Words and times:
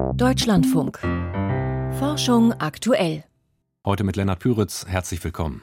Deutschlandfunk. 0.00 0.98
Forschung 1.98 2.52
aktuell. 2.54 3.24
Heute 3.84 4.02
mit 4.04 4.16
Lennart 4.16 4.38
Püritz. 4.40 4.86
Herzlich 4.88 5.22
willkommen. 5.22 5.62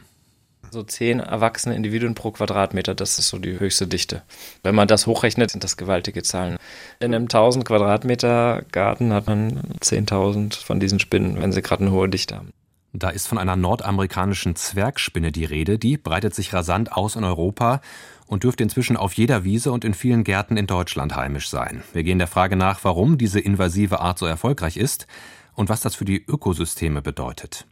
So 0.72 0.84
zehn 0.84 1.20
erwachsene 1.20 1.76
Individuen 1.76 2.16
pro 2.16 2.32
Quadratmeter, 2.32 2.96
das 2.96 3.20
ist 3.20 3.30
so 3.30 3.40
die 3.40 3.60
höchste 3.60 3.88
Dichte. 3.88 4.24
Wenn 4.64 4.76
man 4.76 4.88
das 4.88 5.08
hochrechnet, 5.08 5.52
sind 5.52 5.64
das 5.64 5.76
gewaltige 5.76 6.24
Zahlen. 6.24 6.58
In 7.00 7.14
einem 7.14 7.24
1000 7.24 7.66
Quadratmeter 7.66 8.64
Garten 8.72 9.12
hat 9.14 9.28
man 9.28 9.62
10.000 9.82 10.64
von 10.64 10.80
diesen 10.80 11.00
Spinnen, 11.00 11.42
wenn 11.42 11.52
sie 11.52 11.62
gerade 11.62 11.84
eine 11.84 11.92
hohe 11.92 12.10
Dichte 12.10 12.36
haben. 12.36 12.52
Da 12.94 13.10
ist 13.10 13.28
von 13.28 13.38
einer 13.38 13.56
nordamerikanischen 13.56 14.56
Zwergspinne 14.56 15.32
die 15.32 15.46
Rede. 15.46 15.78
Die 15.78 15.98
breitet 15.98 16.34
sich 16.34 16.54
rasant 16.54 16.92
aus 16.92 17.16
in 17.16 17.24
Europa 17.24 17.82
und 18.28 18.44
dürfte 18.44 18.64
inzwischen 18.64 18.98
auf 18.98 19.14
jeder 19.14 19.44
Wiese 19.44 19.72
und 19.72 19.86
in 19.86 19.94
vielen 19.94 20.24
Gärten 20.24 20.58
in 20.58 20.68
Deutschland 20.68 21.16
heimisch 21.16 21.50
sein. 21.50 21.84
Wir 21.94 22.04
gehen 22.04 22.20
der 22.20 22.28
Frage 22.28 22.56
nach, 22.56 22.84
warum 22.84 23.18
diese 23.18 23.40
invasive 23.40 24.00
Art 24.00 24.20
so 24.20 24.26
erfolgreich 24.26 24.78
ist 24.78 25.08
und 25.54 25.70
was 25.70 25.82
das 25.82 25.96
für 25.96 26.06
die 26.06 26.24
Ökosysteme 26.26 27.02
bedeutet. 27.02 27.66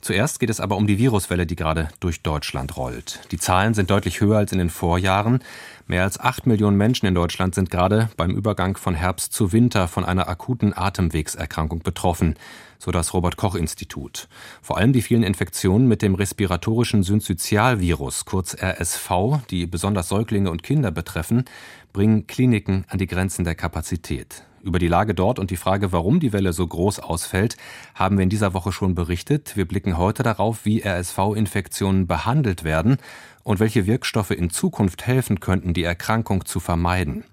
Zuerst 0.00 0.40
geht 0.40 0.50
es 0.50 0.60
aber 0.60 0.76
um 0.76 0.86
die 0.86 0.98
Viruswelle, 0.98 1.46
die 1.46 1.56
gerade 1.56 1.88
durch 2.00 2.22
Deutschland 2.22 2.76
rollt. 2.76 3.20
Die 3.32 3.38
Zahlen 3.38 3.74
sind 3.74 3.90
deutlich 3.90 4.20
höher 4.20 4.38
als 4.38 4.52
in 4.52 4.58
den 4.58 4.70
Vorjahren. 4.70 5.40
Mehr 5.86 6.02
als 6.02 6.18
acht 6.18 6.46
Millionen 6.46 6.78
Menschen 6.78 7.06
in 7.06 7.14
Deutschland 7.14 7.54
sind 7.54 7.70
gerade 7.70 8.08
beim 8.16 8.30
Übergang 8.30 8.76
von 8.78 8.94
Herbst 8.94 9.34
zu 9.34 9.52
Winter 9.52 9.86
von 9.86 10.04
einer 10.04 10.28
akuten 10.28 10.72
Atemwegserkrankung 10.74 11.80
betroffen 11.80 12.36
so 12.84 12.90
das 12.90 13.14
Robert 13.14 13.36
Koch 13.36 13.54
Institut. 13.54 14.28
Vor 14.62 14.76
allem 14.76 14.92
die 14.92 15.02
vielen 15.02 15.22
Infektionen 15.22 15.88
mit 15.88 16.02
dem 16.02 16.14
respiratorischen 16.14 17.02
Synzytialvirus, 17.02 18.26
kurz 18.26 18.54
RSV, 18.60 19.10
die 19.50 19.66
besonders 19.66 20.08
Säuglinge 20.08 20.50
und 20.50 20.62
Kinder 20.62 20.90
betreffen, 20.90 21.44
bringen 21.92 22.26
Kliniken 22.26 22.84
an 22.88 22.98
die 22.98 23.06
Grenzen 23.06 23.44
der 23.44 23.54
Kapazität. 23.54 24.44
Über 24.62 24.78
die 24.78 24.88
Lage 24.88 25.14
dort 25.14 25.38
und 25.38 25.50
die 25.50 25.58
Frage, 25.58 25.92
warum 25.92 26.20
die 26.20 26.32
Welle 26.32 26.54
so 26.54 26.66
groß 26.66 26.98
ausfällt, 27.00 27.58
haben 27.94 28.16
wir 28.16 28.22
in 28.22 28.30
dieser 28.30 28.54
Woche 28.54 28.72
schon 28.72 28.94
berichtet. 28.94 29.56
Wir 29.56 29.66
blicken 29.66 29.98
heute 29.98 30.22
darauf, 30.22 30.64
wie 30.64 30.82
RSV-Infektionen 30.82 32.06
behandelt 32.06 32.64
werden 32.64 32.96
und 33.44 33.60
welche 33.60 33.86
Wirkstoffe 33.86 34.32
in 34.32 34.50
Zukunft 34.50 35.06
helfen 35.06 35.38
könnten, 35.38 35.74
die 35.74 35.84
Erkrankung 35.84 36.44
zu 36.44 36.58
vermeiden. 36.58 37.24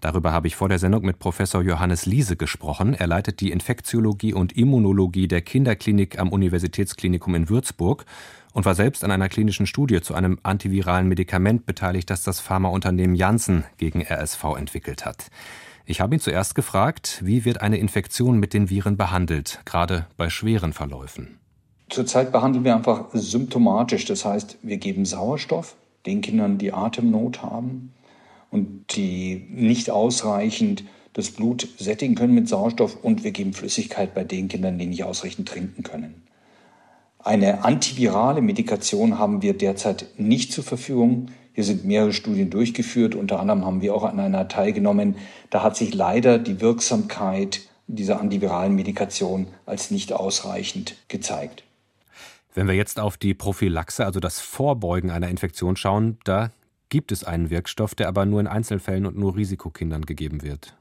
Darüber 0.00 0.32
habe 0.32 0.48
ich 0.48 0.56
vor 0.56 0.68
der 0.68 0.80
Sendung 0.80 1.04
mit 1.04 1.20
Professor 1.20 1.62
Johannes 1.62 2.06
Liese 2.06 2.34
gesprochen. 2.36 2.92
Er 2.94 3.06
leitet 3.06 3.40
die 3.40 3.52
Infektiologie 3.52 4.34
und 4.34 4.56
Immunologie 4.56 5.28
der 5.28 5.42
Kinderklinik 5.42 6.18
am 6.18 6.30
Universitätsklinikum 6.30 7.36
in 7.36 7.48
Würzburg 7.48 8.04
und 8.52 8.64
war 8.64 8.74
selbst 8.74 9.04
an 9.04 9.12
einer 9.12 9.28
klinischen 9.28 9.66
Studie 9.66 10.00
zu 10.00 10.14
einem 10.14 10.40
antiviralen 10.42 11.06
Medikament 11.06 11.66
beteiligt, 11.66 12.10
das 12.10 12.24
das 12.24 12.40
Pharmaunternehmen 12.40 13.14
Janssen 13.14 13.62
gegen 13.78 14.02
RSV 14.02 14.42
entwickelt 14.58 15.06
hat. 15.06 15.28
Ich 15.84 16.00
habe 16.00 16.16
ihn 16.16 16.20
zuerst 16.20 16.56
gefragt, 16.56 17.20
wie 17.24 17.44
wird 17.44 17.60
eine 17.60 17.78
Infektion 17.78 18.38
mit 18.38 18.54
den 18.54 18.70
Viren 18.70 18.96
behandelt, 18.96 19.60
gerade 19.64 20.06
bei 20.16 20.30
schweren 20.30 20.72
Verläufen. 20.72 21.38
Zurzeit 21.92 22.32
behandeln 22.32 22.64
wir 22.64 22.74
einfach 22.74 23.10
symptomatisch, 23.12 24.06
das 24.06 24.24
heißt, 24.24 24.56
wir 24.62 24.78
geben 24.78 25.04
Sauerstoff 25.04 25.76
den 26.06 26.22
Kindern, 26.22 26.56
die 26.56 26.72
Atemnot 26.72 27.42
haben 27.42 27.92
und 28.50 28.96
die 28.96 29.46
nicht 29.50 29.90
ausreichend 29.90 30.84
das 31.12 31.30
Blut 31.30 31.68
sättigen 31.78 32.14
können 32.14 32.34
mit 32.34 32.48
Sauerstoff 32.48 32.96
und 33.02 33.24
wir 33.24 33.30
geben 33.30 33.52
Flüssigkeit 33.52 34.14
bei 34.14 34.24
den 34.24 34.48
Kindern, 34.48 34.78
die 34.78 34.86
nicht 34.86 35.04
ausreichend 35.04 35.46
trinken 35.46 35.82
können. 35.82 36.22
Eine 37.18 37.62
antivirale 37.62 38.40
Medikation 38.40 39.18
haben 39.18 39.42
wir 39.42 39.52
derzeit 39.52 40.06
nicht 40.16 40.50
zur 40.50 40.64
Verfügung. 40.64 41.26
Hier 41.52 41.64
sind 41.64 41.84
mehrere 41.84 42.14
Studien 42.14 42.48
durchgeführt. 42.48 43.14
Unter 43.14 43.38
anderem 43.38 43.66
haben 43.66 43.82
wir 43.82 43.94
auch 43.94 44.04
an 44.04 44.18
einer 44.18 44.48
teilgenommen. 44.48 45.16
Da 45.50 45.62
hat 45.62 45.76
sich 45.76 45.92
leider 45.92 46.38
die 46.38 46.62
Wirksamkeit 46.62 47.60
dieser 47.86 48.18
antiviralen 48.18 48.74
Medikation 48.74 49.48
als 49.66 49.90
nicht 49.90 50.14
ausreichend 50.14 50.96
gezeigt. 51.08 51.64
Wenn 52.54 52.68
wir 52.68 52.74
jetzt 52.74 53.00
auf 53.00 53.16
die 53.16 53.32
Prophylaxe, 53.32 54.04
also 54.04 54.20
das 54.20 54.40
Vorbeugen 54.40 55.10
einer 55.10 55.28
Infektion 55.28 55.76
schauen, 55.76 56.18
da 56.24 56.50
gibt 56.90 57.10
es 57.10 57.24
einen 57.24 57.48
Wirkstoff, 57.48 57.94
der 57.94 58.08
aber 58.08 58.26
nur 58.26 58.40
in 58.40 58.46
Einzelfällen 58.46 59.06
und 59.06 59.16
nur 59.16 59.36
Risikokindern 59.36 60.04
gegeben 60.04 60.42
wird? 60.42 60.76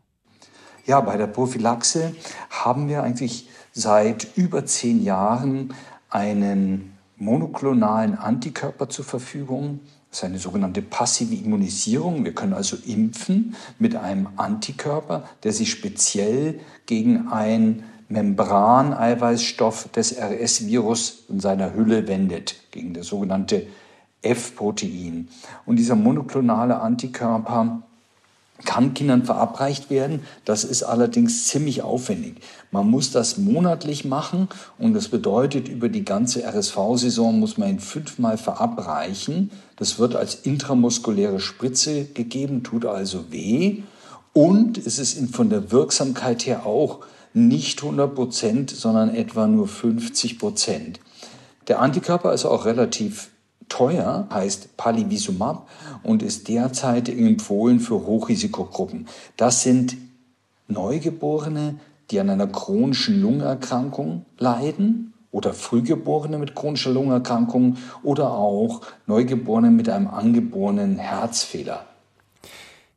Ja, 0.85 0.99
bei 0.99 1.15
der 1.15 1.27
Prophylaxe 1.27 2.13
haben 2.49 2.89
wir 2.89 3.03
eigentlich 3.03 3.47
seit 3.71 4.35
über 4.35 4.65
zehn 4.65 5.01
Jahren 5.01 5.73
einen 6.09 6.97
monoklonalen 7.15 8.17
Antikörper 8.17 8.89
zur 8.89 9.05
Verfügung. 9.05 9.79
Das 10.09 10.19
ist 10.19 10.25
eine 10.25 10.39
sogenannte 10.39 10.81
passive 10.81 11.35
Immunisierung. 11.35 12.25
Wir 12.25 12.35
können 12.35 12.53
also 12.53 12.75
impfen 12.85 13.55
mit 13.79 13.95
einem 13.95 14.27
Antikörper, 14.35 15.23
der 15.43 15.53
sich 15.53 15.71
speziell 15.71 16.59
gegen 16.85 17.29
einen 17.29 17.83
Membraneiweißstoff 18.11 19.89
des 19.89 20.17
RS-Virus 20.17 21.23
in 21.29 21.39
seiner 21.39 21.73
Hülle 21.73 22.07
wendet, 22.07 22.55
gegen 22.71 22.93
das 22.93 23.07
sogenannte 23.07 23.67
F-Protein. 24.21 25.29
Und 25.65 25.77
dieser 25.77 25.95
monoklonale 25.95 26.79
Antikörper 26.79 27.81
kann 28.65 28.93
Kindern 28.93 29.23
verabreicht 29.23 29.89
werden. 29.89 30.21
Das 30.45 30.63
ist 30.63 30.83
allerdings 30.83 31.47
ziemlich 31.47 31.81
aufwendig. 31.81 32.35
Man 32.71 32.89
muss 32.89 33.11
das 33.11 33.37
monatlich 33.37 34.05
machen 34.05 34.47
und 34.77 34.93
das 34.93 35.09
bedeutet, 35.09 35.67
über 35.67 35.89
die 35.89 36.05
ganze 36.05 36.43
RSV-Saison 36.43 37.39
muss 37.39 37.57
man 37.57 37.69
ihn 37.69 37.79
fünfmal 37.79 38.37
verabreichen. 38.37 39.51
Das 39.77 39.99
wird 39.99 40.15
als 40.15 40.35
intramuskuläre 40.35 41.39
Spritze 41.39 42.05
gegeben, 42.05 42.63
tut 42.63 42.85
also 42.85 43.31
weh. 43.31 43.81
Und 44.33 44.77
es 44.77 44.99
ist 44.99 45.35
von 45.35 45.49
der 45.49 45.71
Wirksamkeit 45.71 46.45
her 46.45 46.65
auch 46.65 46.99
nicht 47.33 47.81
100 47.81 48.13
Prozent, 48.13 48.69
sondern 48.69 49.13
etwa 49.13 49.47
nur 49.47 49.67
50 49.67 50.39
Prozent. 50.39 50.99
Der 51.67 51.79
Antikörper 51.79 52.33
ist 52.33 52.45
auch 52.45 52.65
relativ 52.65 53.29
teuer, 53.69 54.27
heißt 54.31 54.75
Palivizumab 54.77 55.67
und 56.03 56.23
ist 56.23 56.47
derzeit 56.47 57.07
empfohlen 57.07 57.79
für 57.79 58.05
Hochrisikogruppen. 58.05 59.07
Das 59.37 59.63
sind 59.63 59.95
Neugeborene, 60.67 61.79
die 62.09 62.19
an 62.19 62.29
einer 62.29 62.47
chronischen 62.47 63.21
Lungenerkrankung 63.21 64.25
leiden 64.37 65.13
oder 65.31 65.53
Frühgeborene 65.53 66.37
mit 66.37 66.55
chronischer 66.55 66.91
Lungenerkrankung 66.91 67.77
oder 68.03 68.31
auch 68.31 68.81
Neugeborene 69.07 69.71
mit 69.71 69.87
einem 69.87 70.07
angeborenen 70.07 70.97
Herzfehler. 70.97 71.85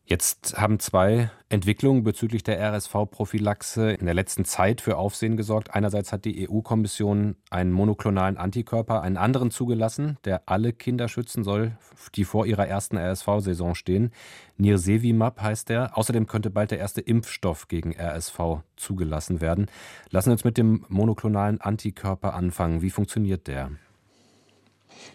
Jetzt 0.07 0.59
haben 0.59 0.81
zwei 0.81 1.31
Entwicklungen 1.49 2.05
bezüglich 2.05 2.43
der 2.43 2.61
RSV-Prophylaxe 2.61 3.93
in 3.93 4.05
der 4.05 4.13
letzten 4.13 4.45
Zeit 4.45 4.83
für 4.83 4.99
Aufsehen 4.99 5.39
gesorgt. 5.39 5.75
Einerseits 5.75 6.13
hat 6.13 6.27
die 6.27 6.47
EU-Kommission 6.47 7.37
einen 7.49 7.73
monoklonalen 7.73 8.37
Antikörper, 8.37 9.01
einen 9.01 9.17
anderen 9.17 9.51
zugelassen, 9.51 10.19
der 10.27 10.43
alle 10.45 10.75
Kinder 10.75 11.09
schützen 11.09 11.43
soll, 11.43 11.79
die 12.17 12.25
vor 12.25 12.45
ihrer 12.45 12.67
ersten 12.67 12.99
RSV-Saison 12.99 13.75
stehen. 13.75 14.13
Nirsevimab 14.59 15.41
heißt 15.41 15.71
der. 15.71 15.97
Außerdem 15.97 16.27
könnte 16.27 16.51
bald 16.51 16.71
der 16.71 16.81
erste 16.81 17.01
Impfstoff 17.01 17.69
gegen 17.69 17.97
RSV 17.99 18.61
zugelassen 18.77 19.41
werden. 19.41 19.71
Lassen 20.11 20.29
wir 20.29 20.33
uns 20.33 20.45
mit 20.45 20.59
dem 20.59 20.85
monoklonalen 20.91 21.63
Antikörper 21.63 22.35
anfangen. 22.35 22.83
Wie 22.83 22.91
funktioniert 22.91 23.47
der? 23.47 23.71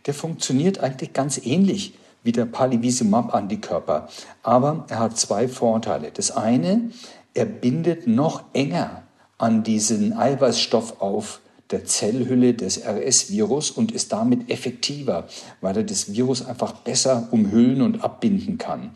Der 0.07 0.15
funktioniert 0.15 0.79
eigentlich 0.79 1.13
ganz 1.13 1.37
ähnlich 1.45 1.93
wie 2.23 2.31
der 2.31 2.45
Palivizumab-Antikörper. 2.45 4.07
Aber 4.43 4.85
er 4.89 4.99
hat 4.99 5.17
zwei 5.17 5.47
Vorteile. 5.47 6.11
Das 6.11 6.31
eine, 6.31 6.91
er 7.33 7.45
bindet 7.45 8.07
noch 8.07 8.43
enger 8.53 9.03
an 9.37 9.63
diesen 9.63 10.13
Eiweißstoff 10.17 11.01
auf 11.01 11.41
der 11.71 11.85
Zellhülle 11.85 12.53
des 12.53 12.83
RS-Virus 12.83 13.69
und 13.71 13.91
ist 13.91 14.11
damit 14.11 14.49
effektiver, 14.49 15.27
weil 15.61 15.77
er 15.77 15.83
das 15.83 16.11
Virus 16.11 16.45
einfach 16.45 16.73
besser 16.73 17.27
umhüllen 17.31 17.81
und 17.81 18.03
abbinden 18.03 18.57
kann. 18.57 18.91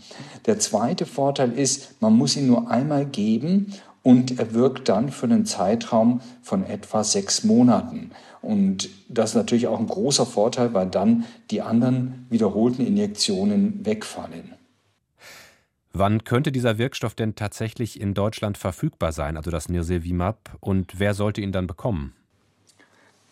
Der 0.46 0.60
zweite 0.60 1.06
Vorteil 1.06 1.52
ist, 1.52 2.02
man 2.02 2.18
muss 2.18 2.36
ihn 2.36 2.48
nur 2.48 2.72
einmal 2.72 3.06
geben 3.06 3.74
und 4.02 4.40
er 4.40 4.54
wirkt 4.54 4.90
dann 4.90 5.12
für 5.12 5.28
einen 5.28 5.46
Zeitraum 5.46 6.22
von 6.42 6.66
etwa 6.66 7.04
sechs 7.04 7.44
Monaten. 7.44 8.12
Und 8.44 8.90
das 9.08 9.32
ist 9.32 9.36
natürlich 9.36 9.68
auch 9.68 9.80
ein 9.80 9.88
großer 9.88 10.26
Vorteil, 10.26 10.74
weil 10.74 10.88
dann 10.88 11.24
die 11.50 11.62
anderen 11.62 12.28
wiederholten 12.30 12.86
Injektionen 12.86 13.86
wegfallen. 13.86 14.54
Wann 15.94 16.26
könnte 16.26 16.52
dieser 16.52 16.78
Wirkstoff 16.78 17.16
denn 17.16 17.36
tatsächlich 17.36 18.02
in 18.02 18.14
Deutschland 18.14 18.58
verfügbar 18.58 19.14
sein, 19.14 19.38
also 19.38 19.50
das 19.50 19.70
Nirsevimab, 19.70 20.58
und 20.60 21.00
wer 21.00 21.14
sollte 21.14 21.40
ihn 21.40 21.54
dann 21.54 21.68
bekommen? 21.68 22.14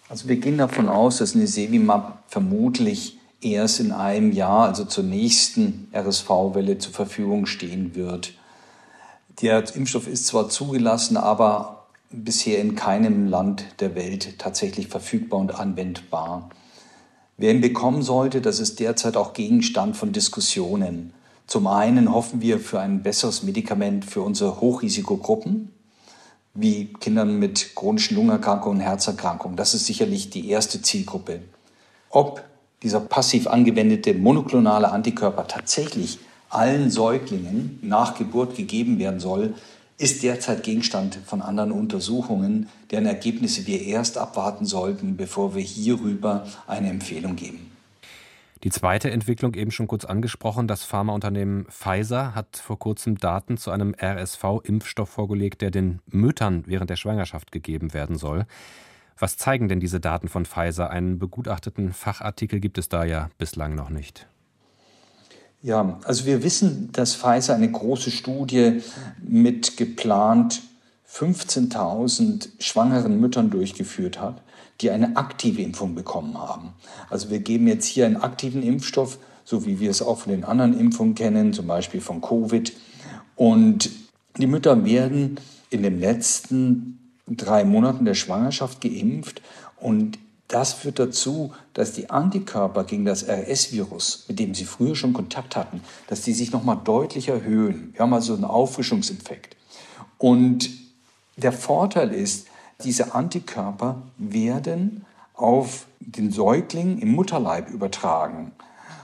Also 0.08 0.30
wir 0.30 0.38
gehen 0.38 0.58
davon 0.58 0.88
aus, 0.88 1.18
dass 1.18 1.36
Nirsevimab 1.36 2.24
vermutlich 2.28 3.18
erst 3.42 3.82
in 3.82 3.92
einem 3.92 4.32
Jahr, 4.32 4.70
also 4.70 4.86
zur 4.86 5.04
nächsten 5.04 5.90
RSV-Welle 5.94 6.78
zur 6.78 6.94
Verfügung 6.94 7.48
stehen 7.48 7.96
wird. 7.96 8.34
Der 9.42 9.64
Impfstoff 9.76 10.08
ist 10.08 10.28
zwar 10.28 10.48
zugelassen, 10.48 11.18
aber 11.18 11.81
bisher 12.12 12.60
in 12.60 12.76
keinem 12.76 13.28
Land 13.28 13.66
der 13.80 13.96
Welt 13.96 14.38
tatsächlich 14.40 14.88
verfügbar 14.88 15.40
und 15.40 15.60
anwendbar. 15.60 16.50
Wer 17.38 17.52
ihn 17.52 17.62
bekommen 17.62 18.02
sollte, 18.04 18.42
das 18.42 18.60
ist 18.60 18.80
derzeit 18.80 19.18
auch 19.18 19.34
Gegenstand 19.34 19.98
von 19.98 20.12
Diskussionen. 20.12 21.14
Zum 21.48 21.68
einen 21.68 22.14
hoffen 22.14 22.42
wir 22.42 22.60
für 22.60 22.80
ein 22.80 23.04
besseres 23.04 23.44
Medikament 23.44 24.06
für 24.06 24.22
unsere 24.22 24.62
Hochrisikogruppen. 24.62 25.72
wie 26.54 26.92
Kindern 27.00 27.40
mit 27.40 27.76
chronischen 27.76 28.18
Lungenerkrankungen 28.18 28.80
und 28.80 28.84
Herzerkrankungen. 28.84 29.56
Das 29.56 29.74
ist 29.74 29.86
sicherlich 29.86 30.30
die 30.30 30.50
erste 30.50 30.82
Zielgruppe. 30.82 31.42
Ob 32.10 32.44
dieser 32.84 33.00
passiv 33.00 33.48
angewendete 33.48 34.14
monoklonale 34.14 34.92
Antikörper 34.92 35.48
tatsächlich 35.48 36.20
allen 36.50 36.92
Säuglingen 36.92 37.80
nach 37.82 38.16
Geburt 38.18 38.56
gegeben 38.58 39.00
werden 39.00 39.22
soll, 39.22 39.54
ist 40.02 40.24
derzeit 40.24 40.64
Gegenstand 40.64 41.20
von 41.26 41.42
anderen 41.42 41.72
Untersuchungen, 41.72 42.68
deren 42.90 43.06
Ergebnisse 43.06 43.68
wir 43.68 43.82
erst 43.82 44.18
abwarten 44.18 44.66
sollten, 44.66 45.16
bevor 45.16 45.54
wir 45.54 45.62
hierüber 45.62 46.48
eine 46.68 46.90
Empfehlung 46.90 47.36
geben. 47.36 47.72
Die 48.64 48.70
zweite 48.70 49.10
Entwicklung 49.10 49.54
eben 49.56 49.72
schon 49.72 49.88
kurz 49.88 50.06
angesprochen. 50.06 50.68
Das 50.68 50.84
Pharmaunternehmen 50.84 51.66
Pfizer 51.66 52.36
hat 52.36 52.58
vor 52.58 52.78
kurzem 52.78 53.18
Daten 53.18 53.58
zu 53.58 53.72
einem 53.72 53.96
RSV-Impfstoff 54.00 55.10
vorgelegt, 55.10 55.62
der 55.62 55.72
den 55.72 56.00
Müttern 56.08 56.64
während 56.68 56.90
der 56.90 56.96
Schwangerschaft 56.96 57.52
gegeben 57.52 57.94
werden 57.94 58.18
soll. 58.18 58.46
Was 59.18 59.38
zeigen 59.38 59.68
denn 59.68 59.80
diese 59.80 60.00
Daten 60.00 60.30
von 60.30 60.46
Pfizer? 60.46 60.90
Einen 60.90 61.20
begutachteten 61.20 61.94
Fachartikel 61.94 62.60
gibt 62.60 62.78
es 62.78 62.90
da 62.90 63.04
ja 63.04 63.30
bislang 63.38 63.76
noch 63.76 63.90
nicht. 63.90 64.28
Ja, 65.64 66.00
also 66.04 66.26
wir 66.26 66.44
wissen, 66.44 66.90
dass 66.92 67.16
Pfizer 67.16 67.56
eine 67.56 67.72
große 67.72 68.12
Studie 68.12 68.82
mit 69.22 69.78
geplant 69.78 70.62
15.000 71.10 72.50
schwangeren 72.60 73.20
Müttern 73.20 73.50
durchgeführt 73.50 74.20
hat 74.20 74.42
die 74.82 74.92
eine 74.92 75.16
aktive 75.16 75.62
Impfung 75.62 75.96
bekommen 75.96 76.38
haben. 76.38 76.74
Also 77.10 77.30
wir 77.30 77.40
geben 77.40 77.68
jetzt 77.68 77.86
hier 77.86 78.06
einen 78.06 78.18
aktiven 78.18 78.64
Impfstoff, 78.64 79.20
so 79.46 79.66
wie 79.66 79.80
wir 79.80 79.92
es 79.92 80.02
auch 80.02 80.20
von 80.20 80.32
den 80.32 80.44
anderen 80.44 80.78
Impfungen 80.78 81.16
kennen, 81.16 81.54
zum 81.54 81.68
Beispiel 81.68 82.02
von 82.02 82.22
Covid. 82.22 82.74
Und 83.36 83.90
die 84.38 84.48
Mütter 84.48 84.84
werden 84.86 85.40
in 85.70 85.84
den 85.84 86.00
letzten 86.00 87.16
drei 87.28 87.64
Monaten 87.64 88.06
der 88.06 88.16
Schwangerschaft 88.16 88.82
geimpft 88.82 89.42
und 89.80 90.18
das 90.52 90.74
führt 90.74 91.00
dazu, 91.00 91.54
dass 91.74 91.94
die 91.94 92.10
Antikörper 92.10 92.84
gegen 92.84 93.06
das 93.06 93.28
RS-Virus, 93.28 94.26
mit 94.28 94.40
dem 94.40 94.54
sie 94.54 94.66
früher 94.66 94.96
schon 94.96 95.14
Kontakt 95.14 95.56
hatten, 95.56 95.82
dass 96.08 96.22
die 96.22 96.34
sich 96.34 96.52
nochmal 96.52 96.80
deutlich 96.84 97.30
erhöhen. 97.30 97.92
Wir 97.94 98.02
haben 98.02 98.14
also 98.14 98.34
einen 98.34 98.44
Auffrischungseffekt. 98.44 99.56
Und 100.18 100.70
der 101.38 101.54
Vorteil 101.54 102.14
ist, 102.14 102.48
diese 102.84 103.16
Antikörper 103.16 104.02
werden 104.18 105.06
auf 105.34 105.86
den 106.00 106.32
Säugling 106.32 107.00
im 107.00 107.14
Mutterleib 107.14 107.70
übertragen. 107.70 108.52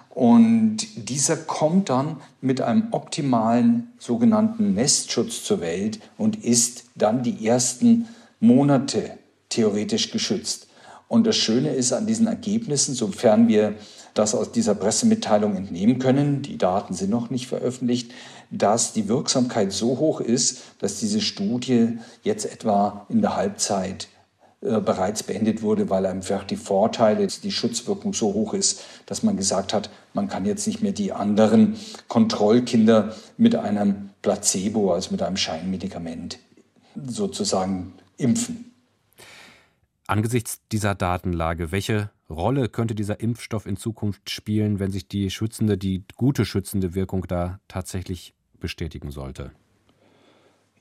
Und 0.09 0.77
dieser 0.95 1.37
kommt 1.37 1.89
dann 1.89 2.17
mit 2.41 2.59
einem 2.59 2.87
optimalen 2.91 3.93
sogenannten 3.99 4.73
Nestschutz 4.73 5.43
zur 5.43 5.61
Welt 5.61 5.99
und 6.17 6.43
ist 6.43 6.85
dann 6.95 7.23
die 7.23 7.47
ersten 7.47 8.07
Monate 8.39 9.17
theoretisch 9.49 10.11
geschützt. 10.11 10.66
Und 11.07 11.25
das 11.25 11.35
Schöne 11.35 11.69
ist 11.69 11.93
an 11.93 12.05
diesen 12.05 12.27
Ergebnissen, 12.27 12.93
sofern 12.93 13.47
wir 13.47 13.75
das 14.13 14.35
aus 14.35 14.51
dieser 14.51 14.75
Pressemitteilung 14.75 15.55
entnehmen 15.55 15.99
können, 15.99 16.41
die 16.41 16.57
Daten 16.57 16.93
sind 16.93 17.11
noch 17.11 17.29
nicht 17.29 17.47
veröffentlicht, 17.47 18.11
dass 18.49 18.93
die 18.93 19.07
Wirksamkeit 19.07 19.71
so 19.71 19.99
hoch 19.99 20.21
ist, 20.21 20.63
dass 20.79 20.99
diese 20.99 21.21
Studie 21.21 21.99
jetzt 22.23 22.45
etwa 22.45 23.05
in 23.09 23.21
der 23.21 23.35
Halbzeit 23.35 24.07
äh, 24.61 24.79
bereits 24.79 25.21
beendet 25.21 25.61
wurde, 25.61 25.89
weil 25.89 26.05
einfach 26.05 26.43
die 26.43 26.55
Vorteile, 26.55 27.27
die 27.27 27.51
Schutzwirkung 27.51 28.13
so 28.13 28.33
hoch 28.33 28.53
ist, 28.53 28.81
dass 29.05 29.21
man 29.21 29.37
gesagt 29.37 29.73
hat, 29.73 29.89
man 30.13 30.27
kann 30.27 30.45
jetzt 30.45 30.65
nicht 30.65 30.81
mehr 30.81 30.93
die 30.93 31.13
anderen 31.13 31.75
Kontrollkinder 32.07 33.15
mit 33.37 33.55
einem 33.55 34.09
Placebo, 34.23 34.93
also 34.93 35.11
mit 35.11 35.21
einem 35.21 35.37
Scheinmedikament 35.37 36.39
sozusagen 37.05 37.93
impfen. 38.17 38.71
Angesichts 40.07 40.61
dieser 40.71 40.95
Datenlage, 40.95 41.73
welche 41.73 42.11
Rolle 42.29 42.69
könnte 42.69 42.95
dieser 42.95 43.19
Impfstoff 43.19 43.65
in 43.65 43.75
Zukunft 43.75 44.29
spielen, 44.29 44.79
wenn 44.79 44.89
sich 44.89 45.09
die 45.09 45.29
schützende, 45.29 45.77
die 45.77 46.05
gute 46.15 46.45
schützende 46.45 46.95
Wirkung 46.95 47.25
da 47.27 47.59
tatsächlich 47.67 48.33
bestätigen 48.57 49.11
sollte? 49.11 49.51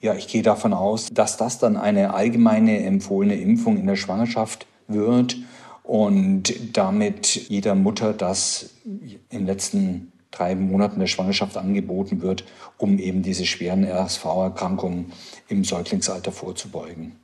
Ja, 0.01 0.15
ich 0.15 0.29
gehe 0.29 0.43
davon 0.43 0.73
aus, 0.73 1.09
dass 1.13 1.37
das 1.37 1.59
dann 1.59 1.77
eine 1.77 2.15
allgemeine 2.15 2.85
empfohlene 2.85 3.35
Impfung 3.35 3.79
in 3.79 3.87
der 3.87 3.97
Schwangerschaft 3.97 4.69
wird 4.87 5.37
und 5.83 6.77
damit 6.77 7.35
jeder 7.49 7.75
Mutter 7.75 8.13
das 8.13 8.75
in 8.85 9.19
den 9.33 9.47
letzten 9.47 10.13
drei 10.31 10.55
Monaten 10.55 11.01
der 11.01 11.07
Schwangerschaft 11.09 11.57
angeboten 11.57 12.23
wird, 12.23 12.45
um 12.79 12.99
eben 12.99 13.23
diese 13.23 13.47
schweren 13.47 13.85
RSV-Erkrankungen 13.85 15.13
im 15.49 15.65
Säuglingsalter 15.65 16.31
vorzubeugen. 16.31 17.17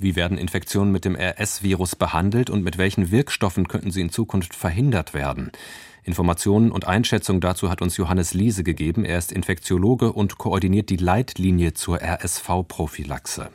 Wie 0.00 0.14
werden 0.14 0.38
Infektionen 0.38 0.92
mit 0.92 1.04
dem 1.04 1.16
RS-Virus 1.16 1.96
behandelt 1.96 2.50
und 2.50 2.62
mit 2.62 2.78
welchen 2.78 3.10
Wirkstoffen 3.10 3.66
könnten 3.66 3.90
sie 3.90 4.00
in 4.00 4.10
Zukunft 4.10 4.54
verhindert 4.54 5.12
werden? 5.12 5.50
Informationen 6.04 6.70
und 6.70 6.86
Einschätzungen 6.86 7.40
dazu 7.40 7.68
hat 7.68 7.82
uns 7.82 7.96
Johannes 7.96 8.32
Liese 8.32 8.62
gegeben. 8.62 9.04
Er 9.04 9.18
ist 9.18 9.32
Infektiologe 9.32 10.12
und 10.12 10.38
koordiniert 10.38 10.88
die 10.90 10.96
Leitlinie 10.96 11.74
zur 11.74 12.00
RSV-Prophylaxe. 12.00 13.50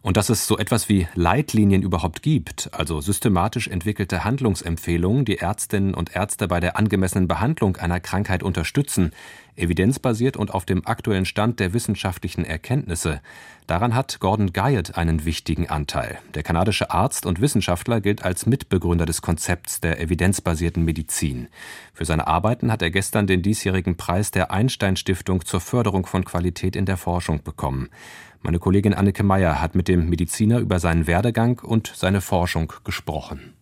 Und 0.00 0.16
dass 0.16 0.28
es 0.28 0.46
so 0.46 0.58
etwas 0.58 0.88
wie 0.88 1.08
Leitlinien 1.14 1.82
überhaupt 1.82 2.22
gibt, 2.22 2.70
also 2.72 3.00
systematisch 3.00 3.68
entwickelte 3.68 4.24
Handlungsempfehlungen, 4.24 5.24
die 5.24 5.38
Ärztinnen 5.38 5.94
und 5.94 6.14
Ärzte 6.14 6.46
bei 6.48 6.60
der 6.60 6.76
angemessenen 6.76 7.26
Behandlung 7.26 7.76
einer 7.76 7.98
Krankheit 8.00 8.42
unterstützen, 8.42 9.12
evidenzbasiert 9.56 10.36
und 10.36 10.54
auf 10.54 10.64
dem 10.64 10.86
aktuellen 10.86 11.24
Stand 11.24 11.60
der 11.60 11.72
wissenschaftlichen 11.72 12.44
Erkenntnisse. 12.44 13.20
Daran 13.66 13.94
hat 13.94 14.20
Gordon 14.20 14.52
Guyatt 14.52 14.96
einen 14.96 15.24
wichtigen 15.24 15.68
Anteil. 15.68 16.18
Der 16.34 16.42
kanadische 16.42 16.90
Arzt 16.90 17.26
und 17.26 17.40
Wissenschaftler 17.40 18.00
gilt 18.00 18.24
als 18.24 18.46
Mitbegründer 18.46 19.04
des 19.04 19.20
Konzepts 19.20 19.80
der 19.80 20.00
evidenzbasierten 20.00 20.84
Medizin. 20.84 21.48
Für 21.92 22.04
seine 22.04 22.26
Arbeiten 22.26 22.72
hat 22.72 22.80
er 22.80 22.90
gestern 22.90 23.26
den 23.26 23.42
diesjährigen 23.42 23.96
Preis 23.96 24.30
der 24.30 24.52
Einstein 24.52 24.96
Stiftung 24.96 25.44
zur 25.44 25.60
Förderung 25.60 26.06
von 26.06 26.24
Qualität 26.24 26.76
in 26.76 26.86
der 26.86 26.96
Forschung 26.96 27.42
bekommen. 27.42 27.90
Meine 28.40 28.58
Kollegin 28.58 28.94
Anneke 28.94 29.24
Meyer 29.24 29.60
hat 29.60 29.74
mit 29.74 29.88
dem 29.88 30.08
Mediziner 30.08 30.58
über 30.58 30.78
seinen 30.78 31.06
Werdegang 31.06 31.60
und 31.60 31.92
seine 31.94 32.20
Forschung 32.20 32.72
gesprochen. 32.84 33.54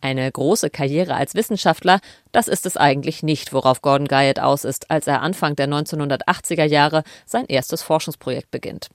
Eine 0.00 0.30
große 0.30 0.70
Karriere 0.70 1.14
als 1.14 1.34
Wissenschaftler, 1.34 2.00
das 2.32 2.48
ist 2.48 2.66
es 2.66 2.76
eigentlich 2.76 3.22
nicht, 3.22 3.52
worauf 3.52 3.82
Gordon 3.82 4.08
Guyatt 4.08 4.38
aus 4.38 4.64
ist, 4.64 4.90
als 4.90 5.06
er 5.06 5.22
Anfang 5.22 5.56
der 5.56 5.68
1980er 5.68 6.64
Jahre 6.64 7.02
sein 7.24 7.46
erstes 7.46 7.82
Forschungsprojekt 7.82 8.50
beginnt. 8.50 8.88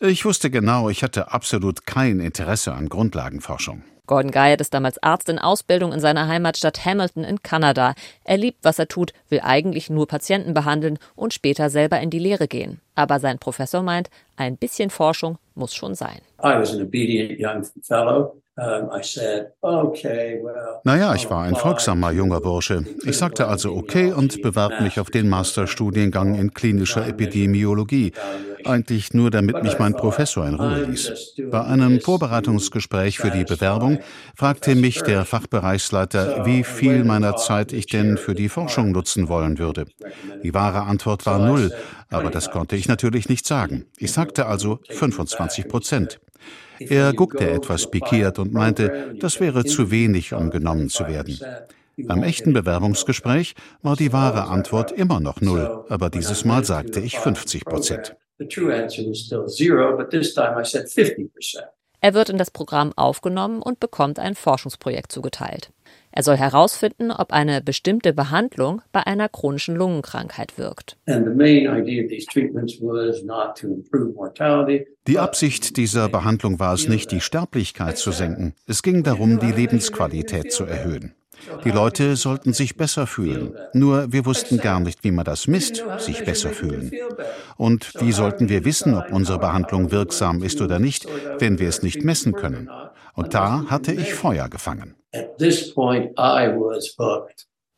Ich 0.00 0.24
wusste 0.24 0.50
genau, 0.50 0.88
ich 0.88 1.02
hatte 1.02 1.32
absolut 1.32 1.86
kein 1.86 2.20
Interesse 2.20 2.72
an 2.72 2.88
Grundlagenforschung. 2.88 3.84
Gordon 4.06 4.32
Guyatt 4.32 4.60
ist 4.60 4.74
damals 4.74 5.00
Arzt 5.00 5.28
in 5.28 5.38
Ausbildung 5.38 5.92
in 5.92 6.00
seiner 6.00 6.26
Heimatstadt 6.26 6.84
Hamilton 6.84 7.22
in 7.22 7.42
Kanada. 7.42 7.94
Er 8.24 8.36
liebt, 8.36 8.64
was 8.64 8.78
er 8.78 8.88
tut, 8.88 9.12
will 9.28 9.40
eigentlich 9.40 9.90
nur 9.90 10.08
Patienten 10.08 10.54
behandeln 10.54 10.98
und 11.14 11.32
später 11.32 11.70
selber 11.70 12.00
in 12.00 12.10
die 12.10 12.18
Lehre 12.18 12.48
gehen. 12.48 12.80
Aber 12.94 13.20
sein 13.20 13.38
Professor 13.38 13.82
meint, 13.82 14.10
ein 14.36 14.56
bisschen 14.56 14.90
Forschung 14.90 15.38
muss 15.54 15.74
schon 15.74 15.94
sein. 15.94 16.20
I 16.42 16.58
was 16.58 16.74
an 16.74 16.82
obedient 16.82 17.38
young 17.38 17.64
fellow 17.82 18.42
naja, 20.84 21.14
ich 21.14 21.30
war 21.30 21.44
ein 21.44 21.56
folgsamer 21.56 22.10
junger 22.10 22.40
Bursche. 22.42 22.84
Ich 23.04 23.16
sagte 23.16 23.48
also 23.48 23.74
okay 23.74 24.12
und 24.12 24.42
bewarb 24.42 24.82
mich 24.82 25.00
auf 25.00 25.08
den 25.08 25.30
Masterstudiengang 25.30 26.34
in 26.34 26.52
klinischer 26.52 27.06
Epidemiologie. 27.06 28.12
Eigentlich 28.64 29.14
nur, 29.14 29.30
damit 29.30 29.62
mich 29.62 29.78
mein 29.78 29.94
Professor 29.94 30.46
in 30.46 30.54
Ruhe 30.54 30.84
ließ. 30.84 31.34
Bei 31.50 31.64
einem 31.64 32.00
Vorbereitungsgespräch 32.00 33.18
für 33.18 33.30
die 33.30 33.44
Bewerbung 33.44 34.00
fragte 34.36 34.74
mich 34.74 35.00
der 35.02 35.24
Fachbereichsleiter, 35.24 36.44
wie 36.44 36.62
viel 36.62 37.04
meiner 37.04 37.36
Zeit 37.36 37.72
ich 37.72 37.86
denn 37.86 38.18
für 38.18 38.34
die 38.34 38.50
Forschung 38.50 38.92
nutzen 38.92 39.28
wollen 39.28 39.58
würde. 39.58 39.86
Die 40.44 40.52
wahre 40.52 40.82
Antwort 40.82 41.24
war 41.24 41.38
null, 41.38 41.72
aber 42.12 42.30
das 42.30 42.50
konnte 42.50 42.76
ich 42.76 42.88
natürlich 42.88 43.28
nicht 43.28 43.46
sagen. 43.46 43.86
Ich 43.98 44.12
sagte 44.12 44.46
also 44.46 44.80
25 44.90 45.68
Prozent. 45.68 46.20
Er 46.78 47.12
guckte 47.12 47.48
etwas 47.48 47.90
pikiert 47.90 48.38
und 48.38 48.52
meinte, 48.52 49.14
das 49.18 49.40
wäre 49.40 49.64
zu 49.64 49.90
wenig, 49.90 50.32
um 50.32 50.50
genommen 50.50 50.88
zu 50.88 51.06
werden. 51.06 51.38
Beim 51.96 52.22
echten 52.22 52.52
Bewerbungsgespräch 52.52 53.54
war 53.82 53.96
die 53.96 54.12
wahre 54.12 54.44
Antwort 54.44 54.92
immer 54.92 55.20
noch 55.20 55.40
null, 55.40 55.84
aber 55.88 56.10
dieses 56.10 56.44
Mal 56.44 56.64
sagte 56.64 57.00
ich 57.00 57.18
50 57.18 57.64
Prozent. 57.64 58.16
Er 62.04 62.14
wird 62.14 62.30
in 62.30 62.38
das 62.38 62.50
Programm 62.50 62.92
aufgenommen 62.96 63.62
und 63.62 63.78
bekommt 63.78 64.18
ein 64.18 64.34
Forschungsprojekt 64.34 65.12
zugeteilt. 65.12 65.70
Er 66.12 66.22
soll 66.22 66.36
herausfinden, 66.36 67.10
ob 67.10 67.32
eine 67.32 67.62
bestimmte 67.62 68.12
Behandlung 68.12 68.82
bei 68.92 69.06
einer 69.06 69.30
chronischen 69.30 69.74
Lungenkrankheit 69.76 70.58
wirkt. 70.58 70.98
Die 75.06 75.18
Absicht 75.18 75.76
dieser 75.76 76.08
Behandlung 76.10 76.60
war 76.60 76.74
es 76.74 76.88
nicht, 76.88 77.10
die 77.10 77.20
Sterblichkeit 77.20 77.96
zu 77.96 78.12
senken. 78.12 78.54
Es 78.66 78.82
ging 78.82 79.02
darum, 79.02 79.38
die 79.38 79.52
Lebensqualität 79.52 80.52
zu 80.52 80.64
erhöhen. 80.64 81.14
Die 81.64 81.70
Leute 81.70 82.14
sollten 82.16 82.52
sich 82.52 82.76
besser 82.76 83.06
fühlen. 83.06 83.54
Nur 83.72 84.12
wir 84.12 84.26
wussten 84.26 84.58
gar 84.58 84.80
nicht, 84.80 85.02
wie 85.02 85.10
man 85.10 85.24
das 85.24 85.48
misst, 85.48 85.82
sich 85.98 86.24
besser 86.24 86.50
fühlen. 86.50 86.92
Und 87.56 87.94
wie 88.00 88.12
sollten 88.12 88.48
wir 88.48 88.64
wissen, 88.64 88.94
ob 88.94 89.10
unsere 89.12 89.38
Behandlung 89.38 89.90
wirksam 89.90 90.42
ist 90.42 90.60
oder 90.60 90.78
nicht, 90.78 91.06
wenn 91.38 91.58
wir 91.58 91.68
es 91.68 91.82
nicht 91.82 92.04
messen 92.04 92.32
können? 92.32 92.70
Und 93.14 93.34
da 93.34 93.64
hatte 93.68 93.92
ich 93.92 94.14
Feuer 94.14 94.48
gefangen. 94.48 94.94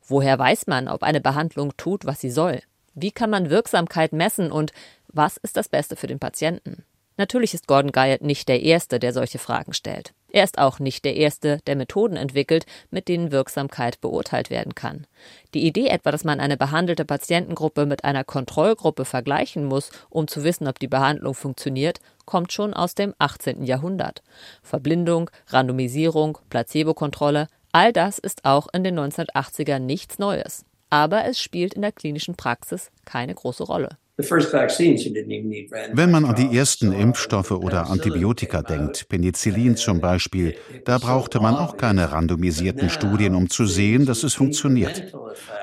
Woher 0.07 0.39
weiß 0.39 0.67
man, 0.67 0.89
ob 0.89 1.03
eine 1.03 1.21
Behandlung 1.21 1.77
tut, 1.77 2.05
was 2.05 2.21
sie 2.21 2.31
soll? 2.31 2.61
Wie 2.95 3.11
kann 3.11 3.31
man 3.31 3.51
Wirksamkeit 3.51 4.13
messen 4.13 4.53
und 4.53 4.73
was 5.09 5.37
ist 5.39 5.57
das 5.57 5.69
Beste 5.69 5.97
für 5.97 6.07
den 6.07 6.19
Patienten? 6.19 6.85
Natürlich 7.17 7.55
ist 7.55 7.69
Gordon 7.69 7.93
Guyot 7.93 8.23
nicht 8.23 8.49
der 8.49 8.63
Erste, 8.63 8.99
der 8.99 9.13
solche 9.13 9.39
Fragen 9.39 9.73
stellt. 9.73 10.15
Er 10.31 10.43
ist 10.43 10.59
auch 10.59 10.81
nicht 10.81 11.05
der 11.05 11.15
Erste, 11.15 11.61
der 11.69 11.77
Methoden 11.77 12.17
entwickelt, 12.17 12.67
mit 12.91 13.07
denen 13.07 13.31
Wirksamkeit 13.31 14.01
beurteilt 14.01 14.51
werden 14.51 14.75
kann. 14.75 15.07
Die 15.55 15.65
Idee 15.65 15.87
etwa, 15.87 16.11
dass 16.11 16.25
man 16.25 16.41
eine 16.41 16.57
behandelte 16.57 17.05
Patientengruppe 17.05 17.87
mit 17.87 18.03
einer 18.03 18.25
Kontrollgruppe 18.25 19.05
vergleichen 19.05 19.65
muss, 19.65 19.91
um 20.11 20.27
zu 20.27 20.43
wissen, 20.43 20.67
ob 20.67 20.81
die 20.81 20.89
Behandlung 20.89 21.35
funktioniert, 21.35 22.01
kommt 22.25 22.53
schon 22.53 22.75
aus 22.75 22.95
dem 22.95 23.15
18. 23.19 23.65
Jahrhundert. 23.65 24.23
Verblindung, 24.63 25.31
Randomisierung, 25.49 26.39
Placebokontrolle, 26.51 27.49
all 27.73 27.93
das 27.93 28.19
ist 28.19 28.45
auch 28.45 28.69
in 28.73 28.85
den 28.85 28.99
1980ern 28.99 29.81
nichts 29.81 30.19
Neues. 30.19 30.65
Aber 30.95 31.25
es 31.25 31.41
spielt 31.41 31.75
in 31.75 31.83
der 31.83 31.91
klinischen 31.91 32.37
Praxis 32.37 32.93
keine 33.05 33.35
große 33.35 33.65
Rolle. 33.65 33.99
Wenn 34.17 36.11
man 36.13 36.25
an 36.25 36.37
die 36.37 36.57
ersten 36.57 36.93
Impfstoffe 36.93 37.51
oder 37.51 37.91
Antibiotika 37.91 38.63
denkt, 38.63 39.09
Penicillin 39.09 39.77
zum 39.77 40.01
Beispiel, 40.01 40.55
da 40.85 40.99
brauchte 40.99 41.41
man 41.41 41.57
auch 41.57 41.77
keine 41.77 42.13
randomisierten 42.13 42.91
Studien, 42.91 43.35
um 43.35 43.51
zu 43.51 43.67
sehen, 43.67 44.07
dass 44.07 44.23
es 44.23 44.35
funktioniert. 44.35 45.13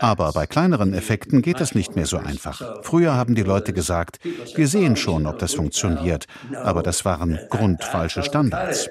Aber 0.01 0.33
bei 0.33 0.47
kleineren 0.47 0.93
Effekten 0.93 1.41
geht 1.41 1.61
es 1.61 1.75
nicht 1.75 1.95
mehr 1.95 2.07
so 2.07 2.17
einfach. 2.17 2.83
Früher 2.83 3.13
haben 3.13 3.33
die 3.33 3.43
Leute 3.43 3.71
gesagt, 3.71 4.19
wir 4.55 4.67
sehen 4.67 4.97
schon, 4.97 5.27
ob 5.27 5.39
das 5.39 5.53
funktioniert, 5.53 6.25
aber 6.53 6.83
das 6.83 7.05
waren 7.05 7.39
grundfalsche 7.49 8.21
Standards. 8.23 8.89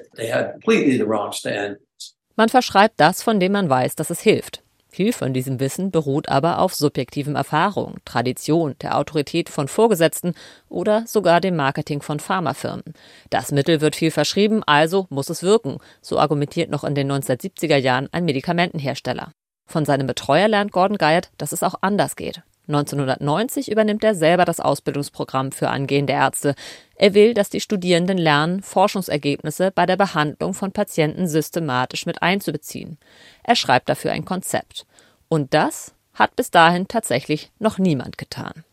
Man 2.35 2.49
verschreibt 2.49 2.95
das, 2.99 3.21
von 3.21 3.39
dem 3.39 3.51
man 3.51 3.69
weiß, 3.69 3.93
dass 3.93 4.09
es 4.09 4.21
hilft. 4.21 4.63
Viel 4.93 5.13
von 5.13 5.33
diesem 5.33 5.61
Wissen 5.61 5.89
beruht 5.89 6.27
aber 6.27 6.59
auf 6.59 6.75
subjektivem 6.75 7.37
Erfahrung, 7.37 7.95
Tradition, 8.03 8.75
der 8.81 8.97
Autorität 8.97 9.47
von 9.47 9.69
Vorgesetzten 9.69 10.33
oder 10.67 11.07
sogar 11.07 11.39
dem 11.39 11.55
Marketing 11.55 12.01
von 12.01 12.19
Pharmafirmen. 12.19 12.83
Das 13.29 13.53
Mittel 13.53 13.79
wird 13.79 13.95
viel 13.95 14.11
verschrieben, 14.11 14.63
also 14.65 15.07
muss 15.09 15.29
es 15.29 15.43
wirken, 15.43 15.77
so 16.01 16.19
argumentiert 16.19 16.69
noch 16.69 16.83
in 16.83 16.93
den 16.93 17.09
1970er 17.09 17.77
Jahren 17.77 18.09
ein 18.11 18.25
Medikamentenhersteller. 18.25 19.31
Von 19.65 19.85
seinem 19.85 20.07
Betreuer 20.07 20.49
lernt 20.49 20.73
Gordon 20.73 20.97
Guyot, 20.97 21.29
dass 21.37 21.53
es 21.53 21.63
auch 21.63 21.75
anders 21.79 22.17
geht. 22.17 22.43
1990 22.67 23.71
übernimmt 23.71 24.03
er 24.03 24.15
selber 24.15 24.45
das 24.45 24.59
Ausbildungsprogramm 24.59 25.51
für 25.51 25.69
angehende 25.69 26.13
Ärzte. 26.13 26.55
Er 26.95 27.13
will, 27.13 27.33
dass 27.33 27.49
die 27.49 27.59
Studierenden 27.59 28.17
lernen, 28.17 28.61
Forschungsergebnisse 28.61 29.71
bei 29.71 29.85
der 29.85 29.97
Behandlung 29.97 30.53
von 30.53 30.71
Patienten 30.71 31.27
systematisch 31.27 32.05
mit 32.05 32.21
einzubeziehen. 32.21 32.97
Er 33.43 33.55
schreibt 33.55 33.89
dafür 33.89 34.11
ein 34.11 34.25
Konzept. 34.25 34.85
Und 35.27 35.53
das 35.53 35.93
hat 36.13 36.35
bis 36.35 36.51
dahin 36.51 36.87
tatsächlich 36.87 37.51
noch 37.59 37.77
niemand 37.77 38.17
getan. 38.17 38.63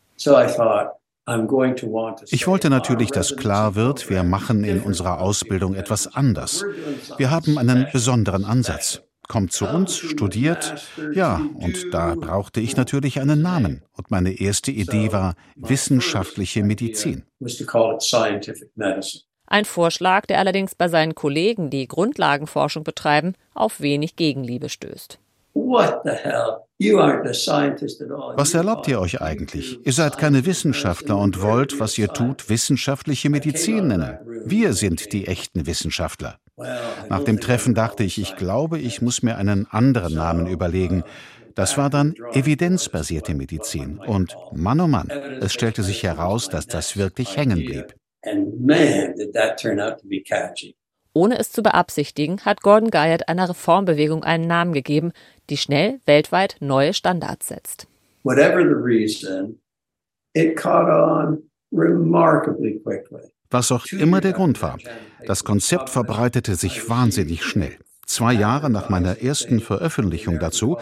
Ich 2.31 2.47
wollte 2.47 2.71
natürlich, 2.71 3.11
dass 3.11 3.37
klar 3.37 3.75
wird, 3.75 4.11
wir 4.11 4.23
machen 4.23 4.65
in 4.65 4.81
unserer 4.81 5.21
Ausbildung 5.21 5.75
etwas 5.75 6.15
anders. 6.15 6.65
Wir 7.17 7.31
haben 7.31 7.59
einen 7.59 7.87
besonderen 7.93 8.45
Ansatz 8.45 9.03
kommt 9.29 9.53
zu 9.53 9.67
uns, 9.67 9.97
studiert. 9.97 10.75
Ja, 11.13 11.41
und 11.55 11.93
da 11.93 12.15
brauchte 12.15 12.61
ich 12.61 12.77
natürlich 12.77 13.21
einen 13.21 13.43
Namen. 13.43 13.83
Und 13.93 14.11
meine 14.11 14.41
erste 14.41 14.73
Idee 14.73 15.13
war 15.13 15.35
wissenschaftliche 15.55 16.63
Medizin. 16.65 17.25
Ein 19.47 19.65
Vorschlag, 19.65 20.27
der 20.27 20.39
allerdings 20.39 20.75
bei 20.75 20.89
seinen 20.89 21.15
Kollegen, 21.15 21.71
die 21.71 21.87
Grundlagenforschung 21.87 22.85
betreiben, 22.85 23.35
auf 23.55 23.81
wenig 23.81 24.17
Gegenliebe 24.17 24.69
stößt. 24.69 25.19
Was 28.37 28.55
erlaubt 28.55 28.87
ihr 28.89 29.01
euch 29.01 29.21
eigentlich? 29.21 29.85
Ihr 29.85 29.93
seid 29.93 30.17
keine 30.19 30.47
Wissenschaftler 30.47 31.19
und 31.19 31.43
wollt, 31.43 31.81
was 31.81 31.99
ihr 31.99 32.09
tut, 32.09 32.49
wissenschaftliche 32.49 33.31
Medizin 33.31 33.89
nennen. 33.89 34.19
Wir 34.45 34.73
sind 34.73 35.13
die 35.13 35.27
echten 35.27 35.67
Wissenschaftler. 35.67 36.39
Nach 37.09 37.25
dem 37.25 37.41
Treffen 37.41 37.75
dachte 37.75 38.05
ich, 38.05 38.19
ich 38.19 38.37
glaube, 38.37 38.79
ich 38.79 39.03
muss 39.03 39.23
mir 39.23 39.37
einen 39.37 39.67
anderen 39.71 40.15
Namen 40.15 40.47
überlegen. 40.47 41.03
Das 41.55 41.77
war 41.77 41.91
dann 41.91 42.15
evidenzbasierte 42.33 43.35
Medizin. 43.35 43.99
Und 43.99 44.37
Mann, 44.53 44.81
oh 44.81 44.87
Mann, 44.87 45.11
es 45.11 45.53
stellte 45.53 45.83
sich 45.83 46.05
heraus, 46.05 46.49
dass 46.49 46.67
das 46.69 46.97
wirklich 46.97 47.37
hängen 47.37 47.65
blieb. 47.65 47.95
Ohne 51.13 51.39
es 51.39 51.51
zu 51.51 51.63
beabsichtigen, 51.63 52.41
hat 52.45 52.63
Gordon 52.63 52.91
Guyot 52.91 53.29
einer 53.29 53.49
Reformbewegung 53.49 54.25
einen 54.25 54.47
Namen 54.47 54.73
gegeben, 54.73 55.13
die 55.51 55.57
schnell 55.57 56.01
weltweit 56.07 56.57
neue 56.61 56.95
Standards 56.95 57.49
setzt. 57.49 57.87
Whatever 58.23 58.63
the 58.63 58.75
reason, 58.75 59.59
it 60.35 60.57
caught 60.57 60.89
on 60.89 61.43
remarkably 61.73 62.81
quickly. 62.85 63.33
Was 63.51 63.73
auch 63.73 63.87
immer 63.87 64.21
der 64.21 64.33
Grund 64.33 64.61
war, 64.61 64.79
das 65.27 65.43
Konzept 65.45 65.89
verbreitete 65.89 66.55
sich 66.55 66.89
wahnsinnig 66.91 67.43
schnell. 67.43 67.79
Zwei 68.09 68.33
Jahre 68.33 68.71
nach 68.71 68.89
meiner 68.89 69.21
ersten 69.21 69.61
Veröffentlichung 69.61 70.39
dazu 70.39 70.79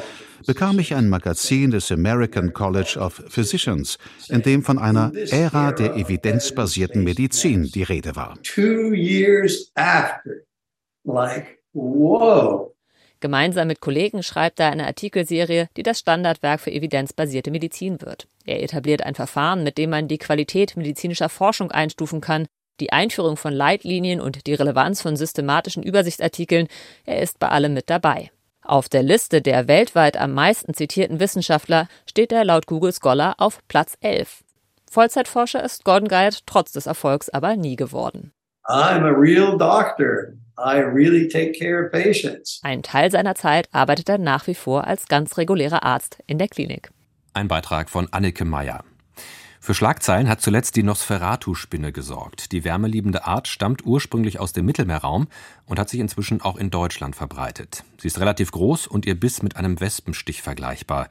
bekam 0.46 0.78
ich 0.78 0.94
ein 0.94 1.08
Magazin 1.08 1.72
des 1.72 1.90
American 1.90 2.52
College 2.52 2.98
of 3.00 3.20
Physicians, 3.28 3.98
in 4.28 4.42
dem 4.42 4.62
von 4.62 4.78
einer 4.78 5.10
Ära 5.32 5.72
der 5.72 5.96
evidenzbasierten 5.96 7.02
Medizin 7.02 7.64
die 7.64 7.82
Rede 7.82 8.14
war. 8.14 8.38
Two 8.44 8.94
years 8.94 9.72
after, 9.74 10.44
like, 11.02 11.58
whoa. 11.72 12.72
Gemeinsam 13.18 13.66
mit 13.66 13.80
Kollegen 13.80 14.22
schreibt 14.22 14.60
er 14.60 14.70
eine 14.70 14.86
Artikelserie, 14.86 15.68
die 15.76 15.82
das 15.82 15.98
Standardwerk 15.98 16.60
für 16.60 16.70
evidenzbasierte 16.70 17.50
Medizin 17.50 18.00
wird. 18.02 18.28
Er 18.44 18.62
etabliert 18.62 19.02
ein 19.02 19.16
Verfahren, 19.16 19.64
mit 19.64 19.78
dem 19.78 19.90
man 19.90 20.06
die 20.06 20.18
Qualität 20.18 20.76
medizinischer 20.76 21.28
Forschung 21.28 21.72
einstufen 21.72 22.20
kann, 22.20 22.46
die 22.80 22.92
Einführung 22.92 23.36
von 23.36 23.52
Leitlinien 23.52 24.20
und 24.20 24.46
die 24.46 24.54
Relevanz 24.54 25.02
von 25.02 25.16
systematischen 25.16 25.82
Übersichtsartikeln, 25.82 26.68
er 27.04 27.20
ist 27.22 27.38
bei 27.38 27.48
allem 27.48 27.74
mit 27.74 27.90
dabei. 27.90 28.30
Auf 28.62 28.88
der 28.88 29.02
Liste 29.02 29.42
der 29.42 29.68
weltweit 29.68 30.16
am 30.16 30.32
meisten 30.32 30.74
zitierten 30.74 31.20
Wissenschaftler 31.20 31.88
steht 32.04 32.32
er 32.32 32.44
laut 32.44 32.66
Google 32.66 32.92
Scholar 32.92 33.36
auf 33.38 33.60
Platz 33.68 33.96
11. 34.00 34.42
Vollzeitforscher 34.90 35.62
ist 35.62 35.84
Gordon 35.84 36.08
Guyot 36.08 36.40
trotz 36.46 36.72
des 36.72 36.86
Erfolgs 36.86 37.28
aber 37.28 37.56
nie 37.56 37.76
geworden. 37.76 38.32
I'm 38.64 39.04
a 39.04 39.12
real 39.12 39.56
doctor. 39.56 40.34
I 40.58 40.78
really 40.80 41.28
take 41.28 41.52
care 41.52 41.84
of 41.84 41.92
patients. 41.92 42.60
Ein 42.62 42.82
Teil 42.82 43.10
seiner 43.10 43.34
Zeit 43.34 43.68
arbeitet 43.72 44.08
er 44.08 44.18
nach 44.18 44.46
wie 44.46 44.54
vor 44.54 44.86
als 44.86 45.06
ganz 45.06 45.36
regulärer 45.38 45.84
Arzt 45.84 46.18
in 46.26 46.38
der 46.38 46.48
Klinik. 46.48 46.90
Ein 47.34 47.48
Beitrag 47.48 47.90
von 47.90 48.08
Annike 48.10 48.44
Meyer. 48.44 48.82
Für 49.66 49.74
Schlagzeilen 49.74 50.28
hat 50.28 50.40
zuletzt 50.40 50.76
die 50.76 50.84
Nosferatu-Spinne 50.84 51.90
gesorgt. 51.90 52.52
Die 52.52 52.62
wärmeliebende 52.62 53.26
Art 53.26 53.48
stammt 53.48 53.84
ursprünglich 53.84 54.38
aus 54.38 54.52
dem 54.52 54.64
Mittelmeerraum 54.64 55.26
und 55.64 55.80
hat 55.80 55.90
sich 55.90 55.98
inzwischen 55.98 56.40
auch 56.40 56.56
in 56.56 56.70
Deutschland 56.70 57.16
verbreitet. 57.16 57.82
Sie 57.98 58.06
ist 58.06 58.20
relativ 58.20 58.52
groß 58.52 58.86
und 58.86 59.06
ihr 59.06 59.18
Biss 59.18 59.42
mit 59.42 59.56
einem 59.56 59.80
Wespenstich 59.80 60.40
vergleichbar. 60.40 61.08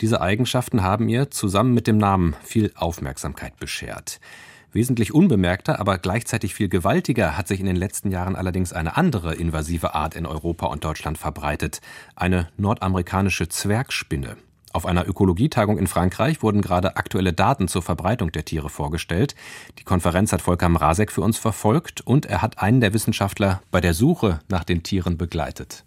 Diese 0.00 0.22
Eigenschaften 0.22 0.82
haben 0.82 1.10
ihr 1.10 1.30
zusammen 1.30 1.74
mit 1.74 1.86
dem 1.86 1.98
Namen 1.98 2.34
viel 2.42 2.72
Aufmerksamkeit 2.76 3.58
beschert. 3.58 4.20
Wesentlich 4.72 5.12
unbemerkter, 5.12 5.78
aber 5.78 5.98
gleichzeitig 5.98 6.54
viel 6.54 6.70
gewaltiger 6.70 7.36
hat 7.36 7.46
sich 7.46 7.60
in 7.60 7.66
den 7.66 7.76
letzten 7.76 8.10
Jahren 8.10 8.36
allerdings 8.36 8.72
eine 8.72 8.96
andere 8.96 9.34
invasive 9.34 9.94
Art 9.94 10.16
in 10.16 10.24
Europa 10.24 10.64
und 10.68 10.82
Deutschland 10.82 11.18
verbreitet, 11.18 11.82
eine 12.16 12.48
nordamerikanische 12.56 13.50
Zwergspinne. 13.50 14.38
Auf 14.72 14.86
einer 14.86 15.08
Ökologietagung 15.08 15.78
in 15.78 15.86
Frankreich 15.86 16.42
wurden 16.42 16.60
gerade 16.60 16.96
aktuelle 16.96 17.32
Daten 17.32 17.68
zur 17.68 17.82
Verbreitung 17.82 18.32
der 18.32 18.44
Tiere 18.44 18.68
vorgestellt. 18.68 19.34
Die 19.78 19.84
Konferenz 19.84 20.32
hat 20.32 20.42
Volker 20.42 20.68
Mrazek 20.68 21.10
für 21.10 21.22
uns 21.22 21.38
verfolgt 21.38 22.02
und 22.02 22.26
er 22.26 22.42
hat 22.42 22.58
einen 22.58 22.80
der 22.80 22.92
Wissenschaftler 22.92 23.62
bei 23.70 23.80
der 23.80 23.94
Suche 23.94 24.40
nach 24.48 24.64
den 24.64 24.82
Tieren 24.82 25.16
begleitet. 25.16 25.84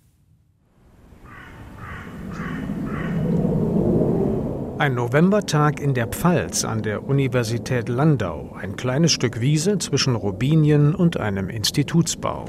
Ein 4.79 4.95
Novembertag 4.95 5.79
in 5.79 5.93
der 5.93 6.07
Pfalz 6.07 6.65
an 6.65 6.81
der 6.81 7.03
Universität 7.03 7.87
Landau, 7.87 8.57
ein 8.59 8.75
kleines 8.75 9.11
Stück 9.11 9.39
Wiese 9.39 9.77
zwischen 9.77 10.15
Robinien 10.15 10.95
und 10.95 11.17
einem 11.17 11.49
Institutsbau. 11.49 12.45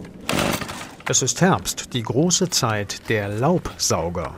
Es 1.07 1.21
ist 1.21 1.43
Herbst, 1.43 1.93
die 1.93 2.03
große 2.03 2.49
Zeit 2.49 3.11
der 3.11 3.29
Laubsauger. 3.29 4.35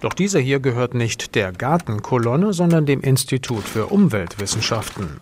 Doch 0.00 0.12
dieser 0.12 0.38
hier 0.38 0.60
gehört 0.60 0.94
nicht 0.94 1.34
der 1.34 1.52
Gartenkolonne, 1.52 2.52
sondern 2.52 2.86
dem 2.86 3.00
Institut 3.00 3.64
für 3.64 3.86
Umweltwissenschaften. 3.86 5.18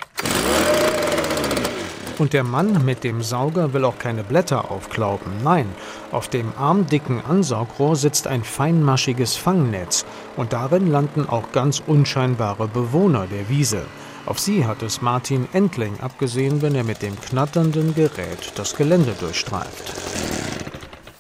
Und 2.18 2.32
der 2.32 2.44
Mann 2.44 2.84
mit 2.84 3.04
dem 3.04 3.22
Sauger 3.22 3.74
will 3.74 3.84
auch 3.84 3.98
keine 3.98 4.22
Blätter 4.22 4.70
aufklauben. 4.70 5.32
Nein, 5.44 5.66
auf 6.12 6.28
dem 6.28 6.52
armdicken 6.58 7.22
Ansaugrohr 7.22 7.94
sitzt 7.94 8.26
ein 8.26 8.42
feinmaschiges 8.42 9.36
Fangnetz. 9.36 10.06
Und 10.36 10.54
darin 10.54 10.90
landen 10.90 11.28
auch 11.28 11.52
ganz 11.52 11.82
unscheinbare 11.86 12.68
Bewohner 12.68 13.26
der 13.26 13.50
Wiese. 13.50 13.82
Auf 14.24 14.40
sie 14.40 14.66
hat 14.66 14.82
es 14.82 15.02
Martin 15.02 15.46
Entling 15.52 16.00
abgesehen, 16.00 16.62
wenn 16.62 16.74
er 16.74 16.84
mit 16.84 17.02
dem 17.02 17.20
knatternden 17.20 17.94
Gerät 17.94 18.52
das 18.56 18.74
Gelände 18.74 19.14
durchstreift. 19.20 20.55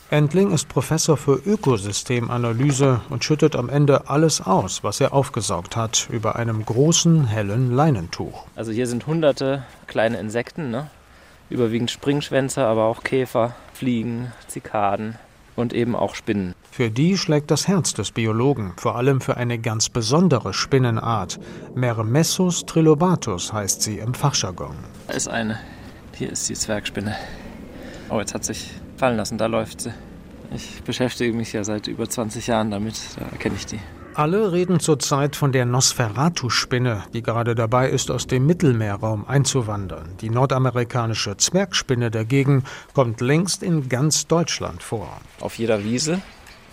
Entling 0.08 0.52
ist 0.52 0.68
Professor 0.68 1.16
für 1.16 1.34
Ökosystemanalyse 1.44 3.00
und 3.10 3.24
schüttet 3.24 3.56
am 3.56 3.68
Ende 3.68 4.08
alles 4.08 4.40
aus, 4.40 4.84
was 4.84 5.00
er 5.00 5.12
aufgesaugt 5.12 5.74
hat, 5.74 6.06
über 6.12 6.36
einem 6.36 6.64
großen, 6.64 7.26
hellen 7.26 7.74
Leinentuch. 7.74 8.46
Also 8.54 8.70
hier 8.70 8.86
sind 8.86 9.08
hunderte 9.08 9.64
kleine 9.88 10.18
Insekten, 10.18 10.70
ne? 10.70 10.90
überwiegend 11.50 11.90
Springschwänze, 11.90 12.64
aber 12.64 12.84
auch 12.84 13.02
Käfer, 13.02 13.56
Fliegen, 13.72 14.30
Zikaden 14.46 15.16
und 15.56 15.72
eben 15.72 15.96
auch 15.96 16.14
Spinnen. 16.14 16.54
Für 16.70 16.88
die 16.88 17.18
schlägt 17.18 17.50
das 17.50 17.66
Herz 17.66 17.92
des 17.92 18.12
Biologen, 18.12 18.74
vor 18.76 18.94
allem 18.94 19.20
für 19.20 19.36
eine 19.36 19.58
ganz 19.58 19.88
besondere 19.88 20.54
Spinnenart. 20.54 21.40
Mermessus 21.74 22.64
trilobatus 22.64 23.52
heißt 23.52 23.82
sie 23.82 23.98
im 23.98 24.14
Fachjargon. 24.14 24.76
Da 25.08 25.14
ist 25.14 25.28
eine. 25.28 25.58
Hier 26.14 26.30
ist 26.30 26.48
die 26.48 26.54
Zwergspinne. 26.54 27.16
Oh, 28.08 28.20
jetzt 28.20 28.34
hat 28.34 28.44
sich 28.44 28.70
fallen 28.98 29.16
lassen, 29.16 29.38
da 29.38 29.46
läuft 29.46 29.80
sie. 29.80 29.92
Ich 30.54 30.82
beschäftige 30.82 31.32
mich 31.32 31.52
ja 31.52 31.64
seit 31.64 31.88
über 31.88 32.08
20 32.08 32.46
Jahren 32.46 32.70
damit, 32.70 32.94
da 33.18 33.26
erkenne 33.26 33.56
ich 33.56 33.66
die. 33.66 33.80
Alle 34.14 34.50
reden 34.50 34.80
zurzeit 34.80 35.36
von 35.36 35.52
der 35.52 35.66
Nosferatu-Spinne, 35.66 37.02
die 37.12 37.22
gerade 37.22 37.54
dabei 37.54 37.90
ist, 37.90 38.10
aus 38.10 38.26
dem 38.26 38.46
Mittelmeerraum 38.46 39.28
einzuwandern. 39.28 40.08
Die 40.22 40.30
nordamerikanische 40.30 41.36
Zwergspinne 41.36 42.10
dagegen 42.10 42.64
kommt 42.94 43.20
längst 43.20 43.62
in 43.62 43.90
ganz 43.90 44.26
Deutschland 44.26 44.82
vor. 44.82 45.20
Auf 45.40 45.58
jeder 45.58 45.84
Wiese 45.84 46.22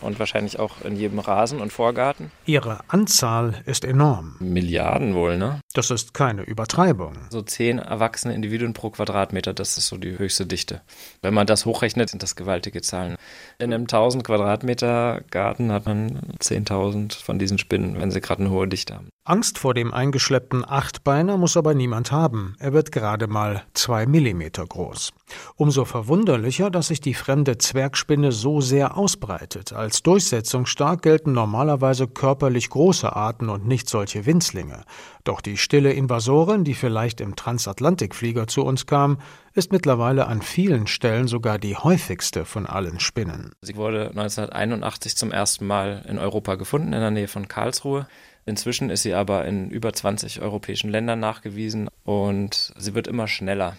und 0.03 0.19
wahrscheinlich 0.19 0.60
auch 0.60 0.81
in 0.81 0.95
jedem 0.95 1.19
Rasen 1.19 1.60
und 1.60 1.74
Vorgarten. 1.74 2.31
Ihre 2.45 2.81
Anzahl 2.88 3.62
ist 3.65 3.86
enorm. 3.86 4.36
Milliarden 4.39 5.15
wohl, 5.15 5.38
ne? 5.38 5.60
Das 5.74 5.89
ist 5.89 6.13
keine 6.13 6.43
Übertreibung. 6.43 7.13
So 7.29 7.41
zehn 7.41 7.79
erwachsene 7.79 8.36
Individuen 8.36 8.74
pro 8.74 8.89
Quadratmeter, 8.91 9.53
das 9.53 9.77
ist 9.77 9.88
so 9.88 9.98
die 9.98 10.17
höchste 10.17 10.45
Dichte. 10.45 10.81
Wenn 11.22 11.33
man 11.33 11.48
das 11.48 11.65
hochrechnet, 11.65 12.10
sind 12.10 12.24
das 12.24 12.36
gewaltige 12.36 12.81
Zahlen. 12.81 13.15
In 13.60 13.74
einem 13.74 13.83
1000 13.83 14.24
Quadratmeter 14.24 15.22
Garten 15.31 15.72
hat 15.72 15.86
man 15.86 16.19
10.000 16.39 17.24
von 17.24 17.39
diesen 17.39 17.57
Spinnen, 17.57 18.00
wenn 18.00 18.12
sie 18.12 18.22
gerade 18.22 18.41
eine 18.41 18.51
hohe 18.51 18.67
Dichte 18.67 18.95
haben. 18.95 19.10
Angst 19.25 19.58
vor 19.58 19.74
dem 19.74 19.94
eingeschleppten 19.94 20.65
Achtbeiner 20.68 21.38
muss 21.38 21.56
aber 21.56 21.74
niemand 21.74 22.12
haben. 22.12 22.58
Er 22.60 22.74
wird 22.74 22.92
gerade 22.92 23.27
mal 23.27 23.63
zwei 23.74 24.06
Millimeter 24.06 24.65
groß. 24.65 25.13
Umso 25.56 25.86
verwunderlicher, 25.86 26.70
dass 26.70 26.89
sich 26.89 27.00
die 27.00 27.13
fremde 27.13 27.58
Zwergspinne 27.58 28.34
so 28.34 28.60
sehr 28.60 28.98
ausbreitet. 28.98 29.72
Als 29.72 30.03
durchsetzungsstark 30.03 31.01
gelten 31.01 31.32
normalerweise 31.32 32.06
körperlich 32.10 32.70
große 32.70 33.15
Arten 33.15 33.48
und 33.48 33.65
nicht 33.65 33.88
solche 33.88 34.25
Winzlinge. 34.25 34.84
Doch 35.24 35.39
die 35.39 35.56
stille 35.56 35.94
Invasorin, 35.94 36.65
die 36.65 36.74
vielleicht 36.74 37.22
im 37.22 37.38
Transatlantikflieger 37.38 38.48
zu 38.48 38.65
uns 38.65 38.88
kam, 38.88 39.20
ist 39.53 39.72
mittlerweile 39.72 40.27
an 40.27 40.42
vielen 40.42 40.86
Stellen 40.86 41.30
sogar 41.30 41.60
die 41.60 41.77
häufigste 41.77 42.44
von 42.44 42.65
allen 42.65 43.00
Spinnen. 43.00 43.53
Sie 43.62 43.77
wurde 43.77 44.10
1981 44.10 45.15
zum 45.15 45.32
ersten 45.32 45.65
Mal 45.65 46.03
in 46.10 46.20
Europa 46.20 46.56
gefunden, 46.56 46.92
in 46.92 47.00
der 47.00 47.12
Nähe 47.12 47.30
von 47.30 47.48
Karlsruhe. 47.48 48.06
Inzwischen 48.45 48.89
ist 48.89 49.03
sie 49.03 49.13
aber 49.13 49.45
in 49.45 49.69
über 49.69 49.93
20 49.93 50.41
europäischen 50.41 50.89
Ländern 50.89 51.19
nachgewiesen 51.19 51.89
und 52.03 52.73
sie 52.77 52.93
wird 52.93 53.07
immer 53.07 53.27
schneller. 53.27 53.77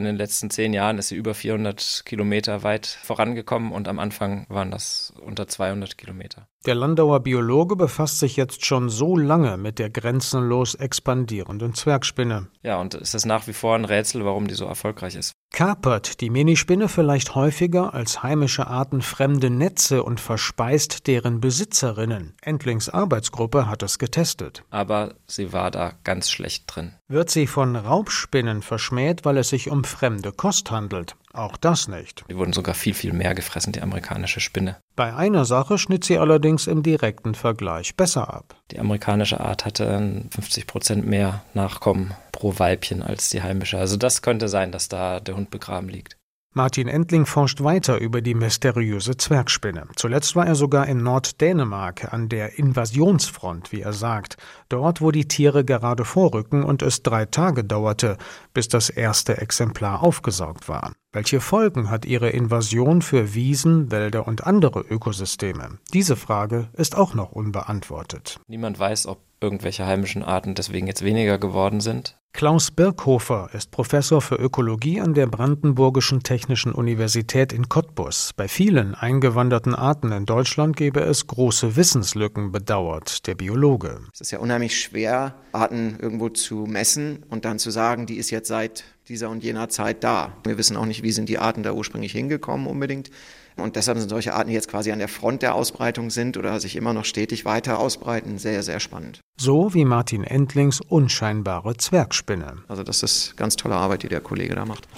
In 0.00 0.06
den 0.06 0.16
letzten 0.16 0.48
zehn 0.48 0.72
Jahren 0.72 0.96
ist 0.96 1.08
sie 1.08 1.16
über 1.16 1.34
400 1.34 2.04
Kilometer 2.06 2.62
weit 2.62 2.86
vorangekommen 2.86 3.70
und 3.70 3.86
am 3.86 3.98
Anfang 3.98 4.46
waren 4.48 4.70
das 4.70 5.12
unter 5.20 5.46
200 5.46 5.98
Kilometer. 5.98 6.46
Der 6.64 6.74
Landauer 6.74 7.20
Biologe 7.20 7.76
befasst 7.76 8.18
sich 8.18 8.36
jetzt 8.36 8.64
schon 8.64 8.88
so 8.88 9.14
lange 9.14 9.58
mit 9.58 9.78
der 9.78 9.90
grenzenlos 9.90 10.74
expandierenden 10.74 11.74
Zwergspinne. 11.74 12.48
Ja, 12.62 12.80
und 12.80 12.94
es 12.94 13.12
ist 13.12 13.26
nach 13.26 13.46
wie 13.46 13.52
vor 13.52 13.74
ein 13.74 13.84
Rätsel, 13.84 14.24
warum 14.24 14.48
die 14.48 14.54
so 14.54 14.64
erfolgreich 14.64 15.16
ist. 15.16 15.34
Kapert 15.60 16.22
die 16.22 16.30
Minispinne 16.30 16.88
vielleicht 16.88 17.34
häufiger 17.34 17.92
als 17.92 18.22
heimische 18.22 18.66
Arten 18.66 19.02
fremde 19.02 19.50
Netze 19.50 20.02
und 20.02 20.18
verspeist 20.18 21.06
deren 21.06 21.42
Besitzerinnen. 21.42 22.32
Endlings 22.40 22.88
Arbeitsgruppe 22.88 23.68
hat 23.68 23.82
es 23.82 23.98
getestet. 23.98 24.64
Aber 24.70 25.16
sie 25.26 25.52
war 25.52 25.70
da 25.70 25.92
ganz 26.02 26.30
schlecht 26.30 26.64
drin. 26.74 26.94
Wird 27.08 27.28
sie 27.28 27.46
von 27.46 27.76
Raubspinnen 27.76 28.62
verschmäht, 28.62 29.26
weil 29.26 29.36
es 29.36 29.50
sich 29.50 29.70
um 29.70 29.84
fremde 29.84 30.32
Kost 30.32 30.70
handelt? 30.70 31.14
Auch 31.32 31.56
das 31.56 31.86
nicht. 31.86 32.24
Die 32.28 32.36
wurden 32.36 32.52
sogar 32.52 32.74
viel, 32.74 32.94
viel 32.94 33.12
mehr 33.12 33.34
gefressen, 33.34 33.72
die 33.72 33.82
amerikanische 33.82 34.40
Spinne. 34.40 34.76
Bei 34.96 35.14
einer 35.14 35.44
Sache 35.44 35.78
schnitt 35.78 36.04
sie 36.04 36.18
allerdings 36.18 36.66
im 36.66 36.82
direkten 36.82 37.34
Vergleich 37.34 37.96
besser 37.96 38.32
ab. 38.34 38.56
Die 38.72 38.80
amerikanische 38.80 39.40
Art 39.40 39.64
hatte 39.64 40.24
50 40.30 40.66
Prozent 40.66 41.06
mehr 41.06 41.42
Nachkommen 41.54 42.14
pro 42.32 42.58
Weibchen 42.58 43.02
als 43.02 43.30
die 43.30 43.42
heimische. 43.42 43.78
Also 43.78 43.96
das 43.96 44.22
könnte 44.22 44.48
sein, 44.48 44.72
dass 44.72 44.88
da 44.88 45.20
der 45.20 45.36
Hund 45.36 45.50
begraben 45.50 45.88
liegt. 45.88 46.16
Martin 46.52 46.88
Endling 46.88 47.26
forscht 47.26 47.62
weiter 47.62 47.98
über 47.98 48.22
die 48.22 48.34
mysteriöse 48.34 49.16
Zwergspinne. 49.16 49.86
Zuletzt 49.94 50.34
war 50.34 50.48
er 50.48 50.56
sogar 50.56 50.88
in 50.88 51.00
Norddänemark 51.00 52.12
an 52.12 52.28
der 52.28 52.58
Invasionsfront, 52.58 53.70
wie 53.70 53.82
er 53.82 53.92
sagt, 53.92 54.36
dort, 54.68 55.00
wo 55.00 55.12
die 55.12 55.28
Tiere 55.28 55.64
gerade 55.64 56.04
vorrücken 56.04 56.64
und 56.64 56.82
es 56.82 57.04
drei 57.04 57.26
Tage 57.26 57.62
dauerte, 57.62 58.18
bis 58.52 58.66
das 58.66 58.90
erste 58.90 59.38
Exemplar 59.38 60.02
aufgesaugt 60.02 60.68
war. 60.68 60.92
Welche 61.12 61.40
Folgen 61.40 61.90
hat 61.90 62.04
ihre 62.04 62.30
Invasion 62.30 63.02
für 63.02 63.34
Wiesen, 63.34 63.90
Wälder 63.90 64.28
und 64.28 64.46
andere 64.46 64.78
Ökosysteme? 64.82 65.80
Diese 65.92 66.14
Frage 66.14 66.68
ist 66.74 66.96
auch 66.96 67.14
noch 67.14 67.32
unbeantwortet. 67.32 68.38
Niemand 68.46 68.78
weiß, 68.78 69.08
ob 69.08 69.18
irgendwelche 69.40 69.86
heimischen 69.86 70.22
Arten 70.22 70.54
deswegen 70.54 70.86
jetzt 70.86 71.04
weniger 71.04 71.36
geworden 71.38 71.80
sind. 71.80 72.16
Klaus 72.32 72.70
Birkhofer 72.70 73.50
ist 73.54 73.72
Professor 73.72 74.22
für 74.22 74.36
Ökologie 74.36 75.00
an 75.00 75.14
der 75.14 75.26
Brandenburgischen 75.26 76.22
Technischen 76.22 76.70
Universität 76.70 77.52
in 77.52 77.68
Cottbus. 77.68 78.30
Bei 78.36 78.46
vielen 78.46 78.94
eingewanderten 78.94 79.74
Arten 79.74 80.12
in 80.12 80.26
Deutschland 80.26 80.76
gebe 80.76 81.00
es 81.00 81.26
große 81.26 81.74
Wissenslücken, 81.74 82.52
bedauert 82.52 83.26
der 83.26 83.34
Biologe. 83.34 84.02
Es 84.14 84.20
ist 84.20 84.30
ja 84.30 84.38
unheimlich 84.38 84.80
schwer, 84.80 85.34
Arten 85.50 85.98
irgendwo 85.98 86.28
zu 86.28 86.66
messen 86.68 87.24
und 87.28 87.44
dann 87.44 87.58
zu 87.58 87.70
sagen, 87.70 88.06
die 88.06 88.16
ist 88.16 88.30
jetzt 88.30 88.46
seit 88.46 88.84
dieser 89.10 89.28
und 89.28 89.44
jener 89.44 89.68
Zeit 89.68 90.02
da. 90.02 90.32
Wir 90.44 90.56
wissen 90.56 90.76
auch 90.76 90.86
nicht, 90.86 91.02
wie 91.02 91.12
sind 91.12 91.28
die 91.28 91.38
Arten 91.38 91.62
da 91.62 91.72
ursprünglich 91.72 92.12
hingekommen 92.12 92.66
unbedingt. 92.66 93.10
Und 93.56 93.76
deshalb 93.76 93.98
sind 93.98 94.08
solche 94.08 94.32
Arten, 94.32 94.48
die 94.48 94.54
jetzt 94.54 94.68
quasi 94.68 94.92
an 94.92 95.00
der 95.00 95.08
Front 95.08 95.42
der 95.42 95.54
Ausbreitung 95.54 96.08
sind 96.08 96.38
oder 96.38 96.60
sich 96.60 96.76
immer 96.76 96.94
noch 96.94 97.04
stetig 97.04 97.44
weiter 97.44 97.78
ausbreiten, 97.78 98.38
sehr, 98.38 98.62
sehr 98.62 98.80
spannend. 98.80 99.20
So 99.38 99.74
wie 99.74 99.84
Martin 99.84 100.24
Endlings 100.24 100.80
unscheinbare 100.80 101.76
Zwergspinne. 101.76 102.58
Also 102.68 102.84
das 102.84 103.02
ist 103.02 103.36
ganz 103.36 103.56
tolle 103.56 103.74
Arbeit, 103.74 104.04
die 104.04 104.08
der 104.08 104.20
Kollege 104.20 104.54
da 104.54 104.64
macht. 104.64 104.88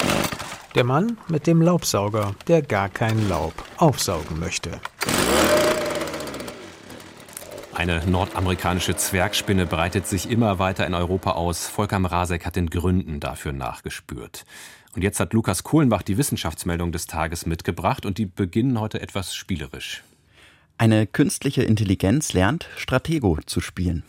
Der 0.74 0.84
Mann 0.84 1.16
mit 1.28 1.46
dem 1.46 1.60
Laubsauger, 1.60 2.34
der 2.46 2.62
gar 2.62 2.88
kein 2.88 3.28
Laub 3.28 3.54
aufsaugen 3.78 4.38
möchte. 4.38 4.80
Eine 7.74 8.04
nordamerikanische 8.06 8.96
Zwergspinne 8.96 9.64
breitet 9.64 10.06
sich 10.06 10.30
immer 10.30 10.58
weiter 10.58 10.86
in 10.86 10.94
Europa 10.94 11.32
aus. 11.32 11.66
Volker 11.66 11.98
Mrazek 11.98 12.44
hat 12.44 12.56
den 12.56 12.68
Gründen 12.68 13.18
dafür 13.18 13.52
nachgespürt. 13.52 14.44
Und 14.94 15.02
jetzt 15.02 15.18
hat 15.20 15.32
Lukas 15.32 15.62
Kohlenbach 15.62 16.02
die 16.02 16.18
Wissenschaftsmeldung 16.18 16.92
des 16.92 17.06
Tages 17.06 17.46
mitgebracht 17.46 18.04
und 18.04 18.18
die 18.18 18.26
beginnen 18.26 18.78
heute 18.78 19.00
etwas 19.00 19.34
spielerisch. 19.34 20.04
Eine 20.76 21.06
künstliche 21.06 21.62
Intelligenz 21.62 22.34
lernt, 22.34 22.68
Stratego 22.76 23.38
zu 23.46 23.60
spielen. 23.60 24.02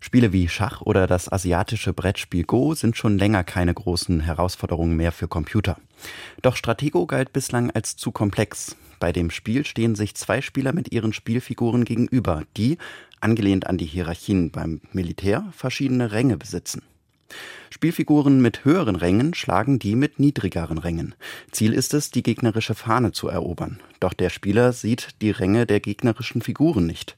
Spiele 0.00 0.32
wie 0.32 0.48
Schach 0.48 0.80
oder 0.82 1.06
das 1.06 1.30
asiatische 1.30 1.92
Brettspiel 1.92 2.44
Go 2.44 2.74
sind 2.74 2.96
schon 2.96 3.18
länger 3.18 3.44
keine 3.44 3.74
großen 3.74 4.20
Herausforderungen 4.20 4.96
mehr 4.96 5.12
für 5.12 5.28
Computer. 5.28 5.76
Doch 6.42 6.56
Stratego 6.56 7.06
galt 7.06 7.32
bislang 7.32 7.70
als 7.70 7.96
zu 7.96 8.12
komplex. 8.12 8.76
Bei 8.98 9.12
dem 9.12 9.30
Spiel 9.30 9.66
stehen 9.66 9.94
sich 9.94 10.14
zwei 10.14 10.40
Spieler 10.40 10.72
mit 10.72 10.92
ihren 10.92 11.12
Spielfiguren 11.12 11.84
gegenüber, 11.84 12.44
die, 12.56 12.78
angelehnt 13.20 13.66
an 13.66 13.78
die 13.78 13.86
Hierarchien 13.86 14.50
beim 14.50 14.80
Militär, 14.92 15.44
verschiedene 15.52 16.12
Ränge 16.12 16.36
besitzen. 16.36 16.82
Spielfiguren 17.70 18.40
mit 18.40 18.64
höheren 18.64 18.96
Rängen 18.96 19.34
schlagen 19.34 19.78
die 19.78 19.96
mit 19.96 20.18
niedrigeren 20.18 20.78
Rängen. 20.78 21.14
Ziel 21.50 21.72
ist 21.72 21.94
es, 21.94 22.10
die 22.10 22.22
gegnerische 22.22 22.74
Fahne 22.74 23.12
zu 23.12 23.28
erobern. 23.28 23.80
Doch 24.00 24.14
der 24.14 24.30
Spieler 24.30 24.72
sieht 24.72 25.08
die 25.20 25.30
Ränge 25.30 25.66
der 25.66 25.80
gegnerischen 25.80 26.40
Figuren 26.40 26.86
nicht. 26.86 27.16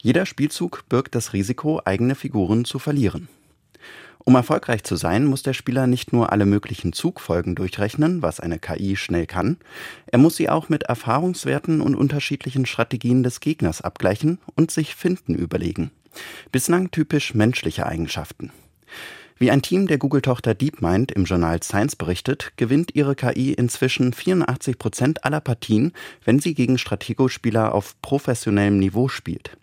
Jeder 0.00 0.26
Spielzug 0.26 0.84
birgt 0.88 1.14
das 1.14 1.32
Risiko, 1.32 1.80
eigene 1.84 2.14
Figuren 2.14 2.64
zu 2.64 2.78
verlieren. 2.78 3.28
Um 4.28 4.34
erfolgreich 4.34 4.84
zu 4.84 4.96
sein, 4.96 5.24
muss 5.24 5.42
der 5.42 5.54
Spieler 5.54 5.86
nicht 5.86 6.12
nur 6.12 6.32
alle 6.32 6.44
möglichen 6.44 6.92
Zugfolgen 6.92 7.54
durchrechnen, 7.54 8.20
was 8.20 8.40
eine 8.40 8.58
KI 8.58 8.94
schnell 8.94 9.26
kann, 9.26 9.56
er 10.06 10.18
muss 10.18 10.36
sie 10.36 10.50
auch 10.50 10.68
mit 10.68 10.82
Erfahrungswerten 10.82 11.80
und 11.80 11.94
unterschiedlichen 11.94 12.66
Strategien 12.66 13.22
des 13.22 13.40
Gegners 13.40 13.80
abgleichen 13.80 14.38
und 14.54 14.70
sich 14.70 14.94
Finden 14.94 15.34
überlegen. 15.34 15.90
Bislang 16.52 16.90
typisch 16.90 17.34
menschliche 17.34 17.86
Eigenschaften. 17.86 18.52
Wie 19.40 19.52
ein 19.52 19.62
Team 19.62 19.86
der 19.86 19.98
Google-Tochter 19.98 20.54
DeepMind 20.54 21.12
im 21.12 21.24
Journal 21.24 21.62
Science 21.62 21.94
berichtet, 21.94 22.52
gewinnt 22.56 22.96
ihre 22.96 23.14
KI 23.14 23.52
inzwischen 23.52 24.12
84 24.12 24.78
Prozent 24.78 25.24
aller 25.24 25.40
Partien, 25.40 25.92
wenn 26.24 26.40
sie 26.40 26.54
gegen 26.54 26.76
Stratego-Spieler 26.76 27.72
auf 27.72 27.94
professionellem 28.02 28.80
Niveau 28.80 29.06
spielt. 29.06 29.56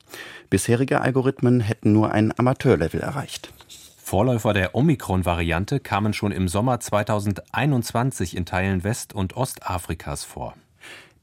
Bisherige 0.49 1.01
Algorithmen 1.01 1.59
hätten 1.59 1.91
nur 1.91 2.13
ein 2.13 2.31
Amateurlevel 2.38 3.01
erreicht. 3.01 3.51
Vorläufer 3.97 4.53
der 4.53 4.75
Omikron-Variante 4.75 5.81
kamen 5.81 6.13
schon 6.13 6.31
im 6.31 6.47
Sommer 6.47 6.79
2021 6.79 8.38
in 8.38 8.45
Teilen 8.45 8.85
West- 8.85 9.13
und 9.13 9.35
Ostafrikas 9.35 10.23
vor. 10.23 10.53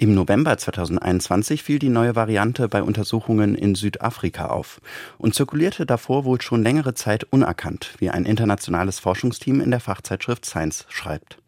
Im 0.03 0.17
November 0.17 0.59
2021 0.59 1.63
fiel 1.63 1.79
die 1.79 1.89
neue 1.89 2.17
Variante 2.17 2.69
bei 2.69 2.83
Untersuchungen 2.83 3.55
in 3.55 3.77
Südafrika 3.77 4.47
auf 4.47 4.81
und 5.17 5.37
zirkulierte 5.37 5.87
davor 5.87 6.25
wohl 6.25 6.41
schon 6.41 6.65
längere 6.65 6.95
Zeit 6.95 7.23
unerkannt, 7.31 7.95
wie 7.99 8.11
ein 8.11 8.25
internationales 8.25 8.99
Forschungsteam 8.99 9.61
in 9.61 9.71
der 9.71 9.79
Fachzeitschrift 9.79 10.45
Science 10.45 10.87
schreibt. 10.89 11.39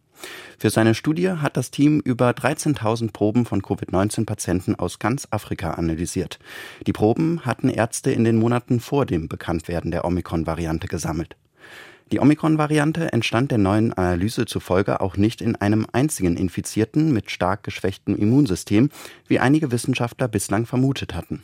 Für 0.56 0.70
seine 0.70 0.94
Studie 0.94 1.30
hat 1.30 1.56
das 1.56 1.72
Team 1.72 1.98
über 1.98 2.30
13.000 2.30 3.12
Proben 3.12 3.44
von 3.44 3.60
Covid-19-Patienten 3.60 4.76
aus 4.76 5.00
ganz 5.00 5.26
Afrika 5.32 5.72
analysiert. 5.72 6.38
Die 6.86 6.92
Proben 6.92 7.44
hatten 7.44 7.68
Ärzte 7.68 8.12
in 8.12 8.22
den 8.22 8.36
Monaten 8.36 8.78
vor 8.78 9.04
dem 9.04 9.26
Bekanntwerden 9.26 9.90
der 9.90 10.04
Omikron-Variante 10.04 10.86
gesammelt. 10.86 11.34
Die 12.12 12.20
Omikron-Variante 12.20 13.12
entstand 13.12 13.50
der 13.50 13.58
neuen 13.58 13.92
Analyse 13.92 14.44
zufolge 14.44 15.00
auch 15.00 15.16
nicht 15.16 15.40
in 15.40 15.56
einem 15.56 15.86
einzigen 15.92 16.36
Infizierten 16.36 17.12
mit 17.12 17.30
stark 17.30 17.62
geschwächtem 17.62 18.14
Immunsystem, 18.14 18.90
wie 19.26 19.40
einige 19.40 19.72
Wissenschaftler 19.72 20.28
bislang 20.28 20.66
vermutet 20.66 21.14
hatten. 21.14 21.42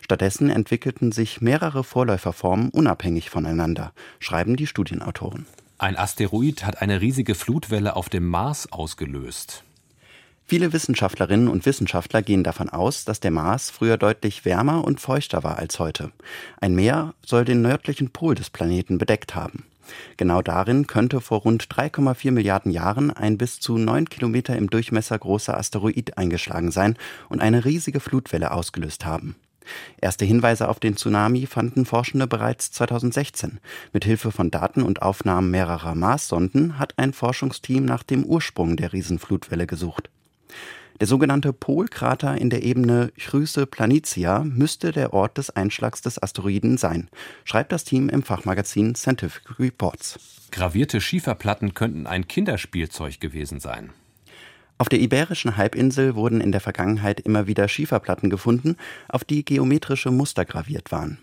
Stattdessen 0.00 0.50
entwickelten 0.50 1.12
sich 1.12 1.40
mehrere 1.40 1.84
Vorläuferformen 1.84 2.70
unabhängig 2.70 3.30
voneinander, 3.30 3.92
schreiben 4.18 4.56
die 4.56 4.66
Studienautoren. 4.66 5.46
Ein 5.76 5.96
Asteroid 5.96 6.64
hat 6.64 6.82
eine 6.82 7.00
riesige 7.00 7.34
Flutwelle 7.36 7.94
auf 7.94 8.08
dem 8.08 8.26
Mars 8.26 8.72
ausgelöst. 8.72 9.62
Viele 10.44 10.72
Wissenschaftlerinnen 10.72 11.46
und 11.46 11.66
Wissenschaftler 11.66 12.22
gehen 12.22 12.42
davon 12.42 12.70
aus, 12.70 13.04
dass 13.04 13.20
der 13.20 13.30
Mars 13.30 13.70
früher 13.70 13.98
deutlich 13.98 14.46
wärmer 14.46 14.82
und 14.82 14.98
feuchter 14.98 15.44
war 15.44 15.58
als 15.58 15.78
heute. 15.78 16.10
Ein 16.58 16.74
Meer 16.74 17.14
soll 17.24 17.44
den 17.44 17.60
nördlichen 17.60 18.10
Pol 18.10 18.34
des 18.34 18.48
Planeten 18.48 18.96
bedeckt 18.96 19.34
haben. 19.34 19.64
Genau 20.16 20.42
darin 20.42 20.86
könnte 20.86 21.20
vor 21.20 21.40
rund 21.40 21.66
3,4 21.66 22.30
Milliarden 22.30 22.72
Jahren 22.72 23.10
ein 23.10 23.38
bis 23.38 23.60
zu 23.60 23.78
neun 23.78 24.08
Kilometer 24.08 24.56
im 24.56 24.70
Durchmesser 24.70 25.18
großer 25.18 25.56
Asteroid 25.56 26.18
eingeschlagen 26.18 26.70
sein 26.70 26.96
und 27.28 27.40
eine 27.40 27.64
riesige 27.64 28.00
Flutwelle 28.00 28.50
ausgelöst 28.50 29.04
haben. 29.04 29.36
Erste 30.00 30.24
Hinweise 30.24 30.68
auf 30.68 30.80
den 30.80 30.96
Tsunami 30.96 31.46
fanden 31.46 31.84
Forschende 31.84 32.26
bereits 32.26 32.70
2016. 32.72 33.60
Mit 33.92 34.04
Hilfe 34.04 34.32
von 34.32 34.50
Daten 34.50 34.82
und 34.82 35.02
Aufnahmen 35.02 35.50
mehrerer 35.50 35.94
Marssonden 35.94 36.78
hat 36.78 36.94
ein 36.98 37.12
Forschungsteam 37.12 37.84
nach 37.84 38.02
dem 38.02 38.24
Ursprung 38.24 38.76
der 38.76 38.92
Riesenflutwelle 38.92 39.66
gesucht. 39.66 40.10
Der 41.00 41.06
sogenannte 41.06 41.52
Polkrater 41.52 42.36
in 42.36 42.50
der 42.50 42.64
Ebene 42.64 43.12
Chrysce 43.16 43.66
Planitia 43.66 44.42
müsste 44.42 44.90
der 44.90 45.12
Ort 45.12 45.38
des 45.38 45.50
Einschlags 45.50 46.02
des 46.02 46.20
Asteroiden 46.20 46.76
sein, 46.76 47.08
schreibt 47.44 47.70
das 47.70 47.84
Team 47.84 48.08
im 48.08 48.24
Fachmagazin 48.24 48.96
Scientific 48.96 49.60
Reports. 49.60 50.18
Gravierte 50.50 51.00
Schieferplatten 51.00 51.74
könnten 51.74 52.08
ein 52.08 52.26
Kinderspielzeug 52.26 53.20
gewesen 53.20 53.60
sein. 53.60 53.92
Auf 54.80 54.88
der 54.88 55.00
Iberischen 55.00 55.56
Halbinsel 55.56 56.16
wurden 56.16 56.40
in 56.40 56.50
der 56.50 56.60
Vergangenheit 56.60 57.20
immer 57.20 57.46
wieder 57.46 57.68
Schieferplatten 57.68 58.28
gefunden, 58.28 58.76
auf 59.08 59.22
die 59.22 59.44
geometrische 59.44 60.10
Muster 60.10 60.44
graviert 60.44 60.90
waren. 60.90 61.18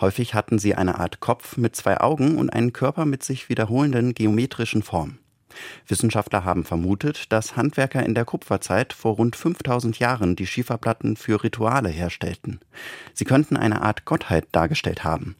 Häufig 0.00 0.34
hatten 0.34 0.58
sie 0.58 0.74
eine 0.74 0.98
Art 0.98 1.20
Kopf 1.20 1.56
mit 1.56 1.76
zwei 1.76 2.00
Augen 2.00 2.36
und 2.36 2.50
einen 2.50 2.72
Körper 2.72 3.06
mit 3.06 3.22
sich 3.22 3.48
wiederholenden 3.48 4.14
geometrischen 4.14 4.82
Formen. 4.82 5.18
Wissenschaftler 5.86 6.44
haben 6.44 6.64
vermutet, 6.64 7.32
dass 7.32 7.56
Handwerker 7.56 8.04
in 8.04 8.14
der 8.14 8.24
Kupferzeit 8.24 8.92
vor 8.92 9.16
rund 9.16 9.36
5000 9.36 9.98
Jahren 9.98 10.36
die 10.36 10.46
Schieferplatten 10.46 11.16
für 11.16 11.42
Rituale 11.42 11.88
herstellten. 11.88 12.60
Sie 13.14 13.24
könnten 13.24 13.56
eine 13.56 13.82
Art 13.82 14.04
Gottheit 14.04 14.46
dargestellt 14.52 15.04
haben. 15.04 15.36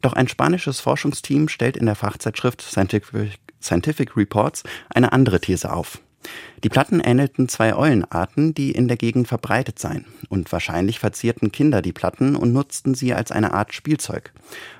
Doch 0.00 0.12
ein 0.12 0.28
spanisches 0.28 0.80
Forschungsteam 0.80 1.48
stellt 1.48 1.76
in 1.76 1.86
der 1.86 1.94
Fachzeitschrift 1.94 2.62
Scientific, 2.62 3.38
Scientific 3.60 4.16
Reports 4.16 4.62
eine 4.90 5.12
andere 5.12 5.40
These 5.40 5.72
auf. 5.72 6.00
Die 6.62 6.68
Platten 6.68 7.00
ähnelten 7.00 7.48
zwei 7.48 7.74
Eulenarten, 7.74 8.54
die 8.54 8.70
in 8.70 8.88
der 8.88 8.96
Gegend 8.96 9.28
verbreitet 9.28 9.78
seien, 9.78 10.06
und 10.28 10.50
wahrscheinlich 10.52 10.98
verzierten 10.98 11.52
Kinder 11.52 11.82
die 11.82 11.92
Platten 11.92 12.36
und 12.36 12.52
nutzten 12.52 12.94
sie 12.94 13.14
als 13.14 13.32
eine 13.32 13.52
Art 13.52 13.74
Spielzeug. 13.74 14.32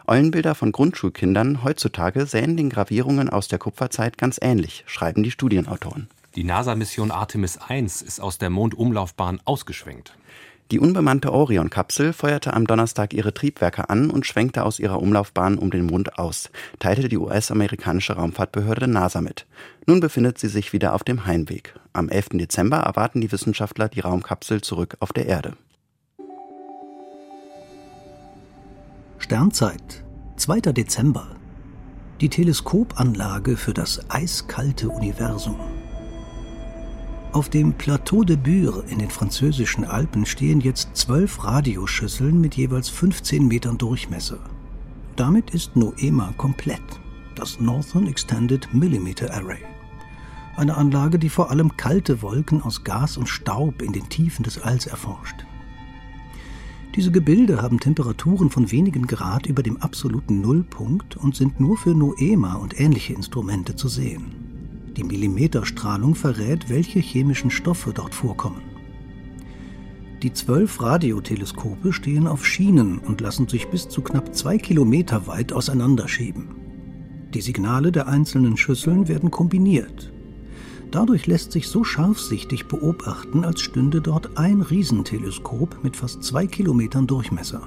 Eulenbilder 0.07 0.55
von 0.55 0.73
Grundschulkindern 0.73 1.65
heutzutage 1.65 2.27
sähen 2.27 2.57
den 2.57 2.71
Gravierungen 2.71 3.29
aus 3.29 3.49
der 3.49 3.59
Kupferzeit 3.59 4.19
ganz 4.19 4.39
ähnlich, 4.41 4.85
schreiben 4.87 5.23
die 5.23 5.31
Studienautoren. 5.31 6.09
Die 6.35 6.45
NASA-Mission 6.45 7.11
Artemis 7.11 7.59
1 7.59 8.01
ist 8.01 8.21
aus 8.21 8.39
der 8.39 8.49
Mondumlaufbahn 8.49 9.41
ausgeschwenkt. 9.45 10.17
Die 10.73 10.81
unbemannte 10.81 11.35
Orion-Kapsel 11.35 12.15
feuerte 12.15 12.55
am 12.55 12.67
Donnerstag 12.67 13.13
ihre 13.13 13.35
Triebwerke 13.35 13.91
an 13.91 14.09
und 14.09 14.25
schwenkte 14.25 14.65
aus 14.65 14.79
ihrer 14.79 15.03
Umlaufbahn 15.03 15.59
um 15.59 15.71
den 15.71 15.85
Mond 15.85 16.19
aus, 16.19 16.49
teilte 16.79 17.11
die 17.11 17.19
US-amerikanische 17.19 18.15
Raumfahrtbehörde 18.15 18.89
NASA 18.89 19.21
mit. 19.21 19.45
Nun 19.87 20.01
befindet 20.01 20.39
sie 20.39 20.49
sich 20.49 20.73
wieder 20.73 20.95
auf 20.95 21.05
dem 21.05 21.27
Heimweg. 21.27 21.75
Am 21.93 22.09
11. 22.09 22.31
Dezember 22.39 22.79
erwarten 22.79 23.21
die 23.21 23.31
Wissenschaftler 23.31 23.91
die 23.91 24.01
Raumkapsel 24.01 24.63
zurück 24.63 24.97
auf 25.01 25.13
der 25.13 25.27
Erde. 25.27 25.53
Sternzeit, 29.19 30.03
2. 30.39 30.73
Dezember. 30.73 31.37
Die 32.23 32.31
Teleskopanlage 32.31 33.59
für 33.59 33.75
das 33.75 34.09
eiskalte 34.09 34.89
Universum. 34.89 35.61
Auf 37.33 37.49
dem 37.49 37.73
Plateau 37.73 38.25
de 38.25 38.37
Bure 38.37 38.85
in 38.91 38.99
den 38.99 39.09
französischen 39.09 39.87
Alpen 39.87 40.27
stehen 40.27 40.61
jetzt 40.61 40.91
zwölf 40.93 41.43
Radioschüsseln 41.43 42.39
mit 42.39 42.57
jeweils 42.57 42.91
15 42.91 43.49
Metern 43.49 43.79
Durchmesser. 43.79 44.39
Damit 45.17 45.49
ist 45.55 45.75
Noema 45.75 46.35
komplett, 46.37 46.83
das 47.35 47.59
Northern 47.59 48.07
Extended 48.07 48.75
Millimeter 48.75 49.33
Array. 49.33 49.63
Eine 50.57 50.77
Anlage, 50.77 51.19
die 51.19 51.31
vor 51.31 51.51
allem 51.51 51.75
kalte 51.79 52.21
Wolken 52.21 52.61
aus 52.61 52.85
Gas 52.85 53.17
und 53.17 53.31
Staub 53.31 53.81
in 53.81 53.95
den 53.95 54.11
Tiefen 54.11 54.43
des 54.43 54.61
Alls 54.61 54.87
erforscht. 54.87 55.47
Diese 56.97 57.11
Gebilde 57.11 57.63
haben 57.63 57.81
Temperaturen 57.81 58.51
von 58.51 58.71
wenigen 58.71 59.07
Grad 59.07 59.47
über 59.47 59.63
dem 59.63 59.79
absoluten 59.79 60.43
Nullpunkt 60.43 61.17
und 61.17 61.35
sind 61.35 61.61
nur 61.61 61.79
für 61.79 61.95
Noema 61.95 62.57
und 62.57 62.79
ähnliche 62.79 63.15
Instrumente 63.15 63.75
zu 63.75 63.89
sehen. 63.89 64.42
Die 64.97 65.05
Millimeterstrahlung 65.05 66.15
verrät, 66.15 66.69
welche 66.69 67.01
chemischen 67.01 67.51
Stoffe 67.51 67.93
dort 67.95 68.15
vorkommen. 68.15 68.63
Die 70.23 70.33
zwölf 70.33 70.81
Radioteleskope 70.81 71.93
stehen 71.93 72.29
auf 72.29 72.47
Schienen 72.47 72.99
und 72.99 73.21
lassen 73.21 73.49
sich 73.49 73.69
bis 73.69 73.89
zu 73.89 74.03
knapp 74.03 74.35
zwei 74.35 74.59
Kilometer 74.59 75.27
weit 75.27 75.53
auseinanderschieben. 75.53 76.55
Die 77.35 77.41
Signale 77.41 77.91
der 77.91 78.07
einzelnen 78.07 78.57
Schüsseln 78.57 79.09
werden 79.09 79.31
kombiniert. 79.31 80.13
Dadurch 80.91 81.27
lässt 81.27 81.53
sich 81.53 81.69
so 81.69 81.83
scharfsichtig 81.83 82.67
beobachten, 82.67 83.45
als 83.45 83.63
stünde 83.63 84.03
dort 84.03 84.37
ein 84.37 84.61
Riesenteleskop 84.61 85.83
mit 85.83 85.97
fast 85.97 86.23
zwei 86.23 86.47
Kilometern 86.47 87.07
Durchmesser. 87.07 87.67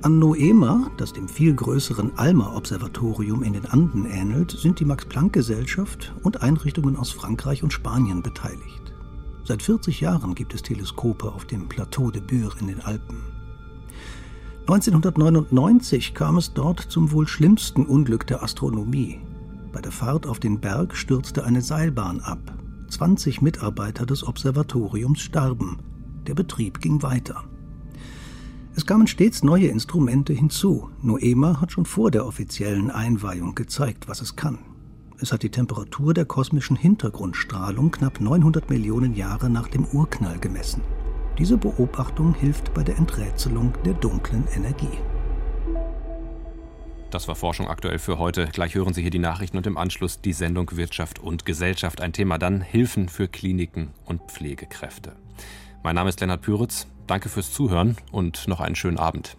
An 0.00 0.20
Noema, 0.20 0.92
das 0.96 1.12
dem 1.12 1.28
viel 1.28 1.52
größeren 1.52 2.16
ALMA-Observatorium 2.16 3.42
in 3.42 3.54
den 3.54 3.66
Anden 3.66 4.06
ähnelt, 4.06 4.52
sind 4.52 4.78
die 4.78 4.84
Max-Planck-Gesellschaft 4.84 6.14
und 6.22 6.40
Einrichtungen 6.40 6.96
aus 6.96 7.10
Frankreich 7.10 7.64
und 7.64 7.72
Spanien 7.72 8.22
beteiligt. 8.22 8.94
Seit 9.42 9.60
40 9.60 10.00
Jahren 10.00 10.36
gibt 10.36 10.54
es 10.54 10.62
Teleskope 10.62 11.32
auf 11.32 11.46
dem 11.46 11.68
Plateau 11.68 12.12
de 12.12 12.22
Bure 12.22 12.54
in 12.60 12.68
den 12.68 12.80
Alpen. 12.80 13.24
1999 14.68 16.14
kam 16.14 16.38
es 16.38 16.54
dort 16.54 16.78
zum 16.78 17.10
wohl 17.10 17.26
schlimmsten 17.26 17.84
Unglück 17.84 18.24
der 18.24 18.44
Astronomie. 18.44 19.18
Bei 19.72 19.80
der 19.80 19.90
Fahrt 19.92 20.28
auf 20.28 20.38
den 20.38 20.60
Berg 20.60 20.94
stürzte 20.94 21.44
eine 21.44 21.60
Seilbahn 21.60 22.20
ab. 22.20 22.38
20 22.88 23.42
Mitarbeiter 23.42 24.06
des 24.06 24.22
Observatoriums 24.22 25.20
starben. 25.20 25.78
Der 26.28 26.34
Betrieb 26.34 26.80
ging 26.80 27.02
weiter. 27.02 27.42
Es 28.78 28.86
kamen 28.86 29.08
stets 29.08 29.42
neue 29.42 29.66
Instrumente 29.66 30.32
hinzu. 30.32 30.88
Noema 31.02 31.60
hat 31.60 31.72
schon 31.72 31.84
vor 31.84 32.12
der 32.12 32.24
offiziellen 32.24 32.92
Einweihung 32.92 33.56
gezeigt, 33.56 34.06
was 34.06 34.20
es 34.20 34.36
kann. 34.36 34.60
Es 35.18 35.32
hat 35.32 35.42
die 35.42 35.50
Temperatur 35.50 36.14
der 36.14 36.26
kosmischen 36.26 36.76
Hintergrundstrahlung 36.76 37.90
knapp 37.90 38.20
900 38.20 38.70
Millionen 38.70 39.16
Jahre 39.16 39.50
nach 39.50 39.66
dem 39.66 39.84
Urknall 39.84 40.38
gemessen. 40.38 40.82
Diese 41.38 41.56
Beobachtung 41.56 42.34
hilft 42.34 42.72
bei 42.72 42.84
der 42.84 42.96
Enträtselung 42.98 43.72
der 43.84 43.94
dunklen 43.94 44.44
Energie. 44.54 44.98
Das 47.10 47.26
war 47.26 47.34
Forschung 47.34 47.66
aktuell 47.66 47.98
für 47.98 48.20
heute. 48.20 48.46
Gleich 48.52 48.76
hören 48.76 48.94
Sie 48.94 49.02
hier 49.02 49.10
die 49.10 49.18
Nachrichten 49.18 49.56
und 49.56 49.66
im 49.66 49.76
Anschluss 49.76 50.20
die 50.20 50.32
Sendung 50.32 50.70
Wirtschaft 50.76 51.18
und 51.18 51.44
Gesellschaft. 51.44 52.00
Ein 52.00 52.12
Thema 52.12 52.38
dann 52.38 52.60
Hilfen 52.60 53.08
für 53.08 53.26
Kliniken 53.26 53.88
und 54.04 54.22
Pflegekräfte. 54.30 55.16
Mein 55.82 55.96
Name 55.96 56.10
ist 56.10 56.20
Lennart 56.20 56.42
Püritz. 56.42 56.86
Danke 57.08 57.30
fürs 57.30 57.52
Zuhören 57.52 57.96
und 58.12 58.46
noch 58.48 58.60
einen 58.60 58.76
schönen 58.76 58.98
Abend. 58.98 59.36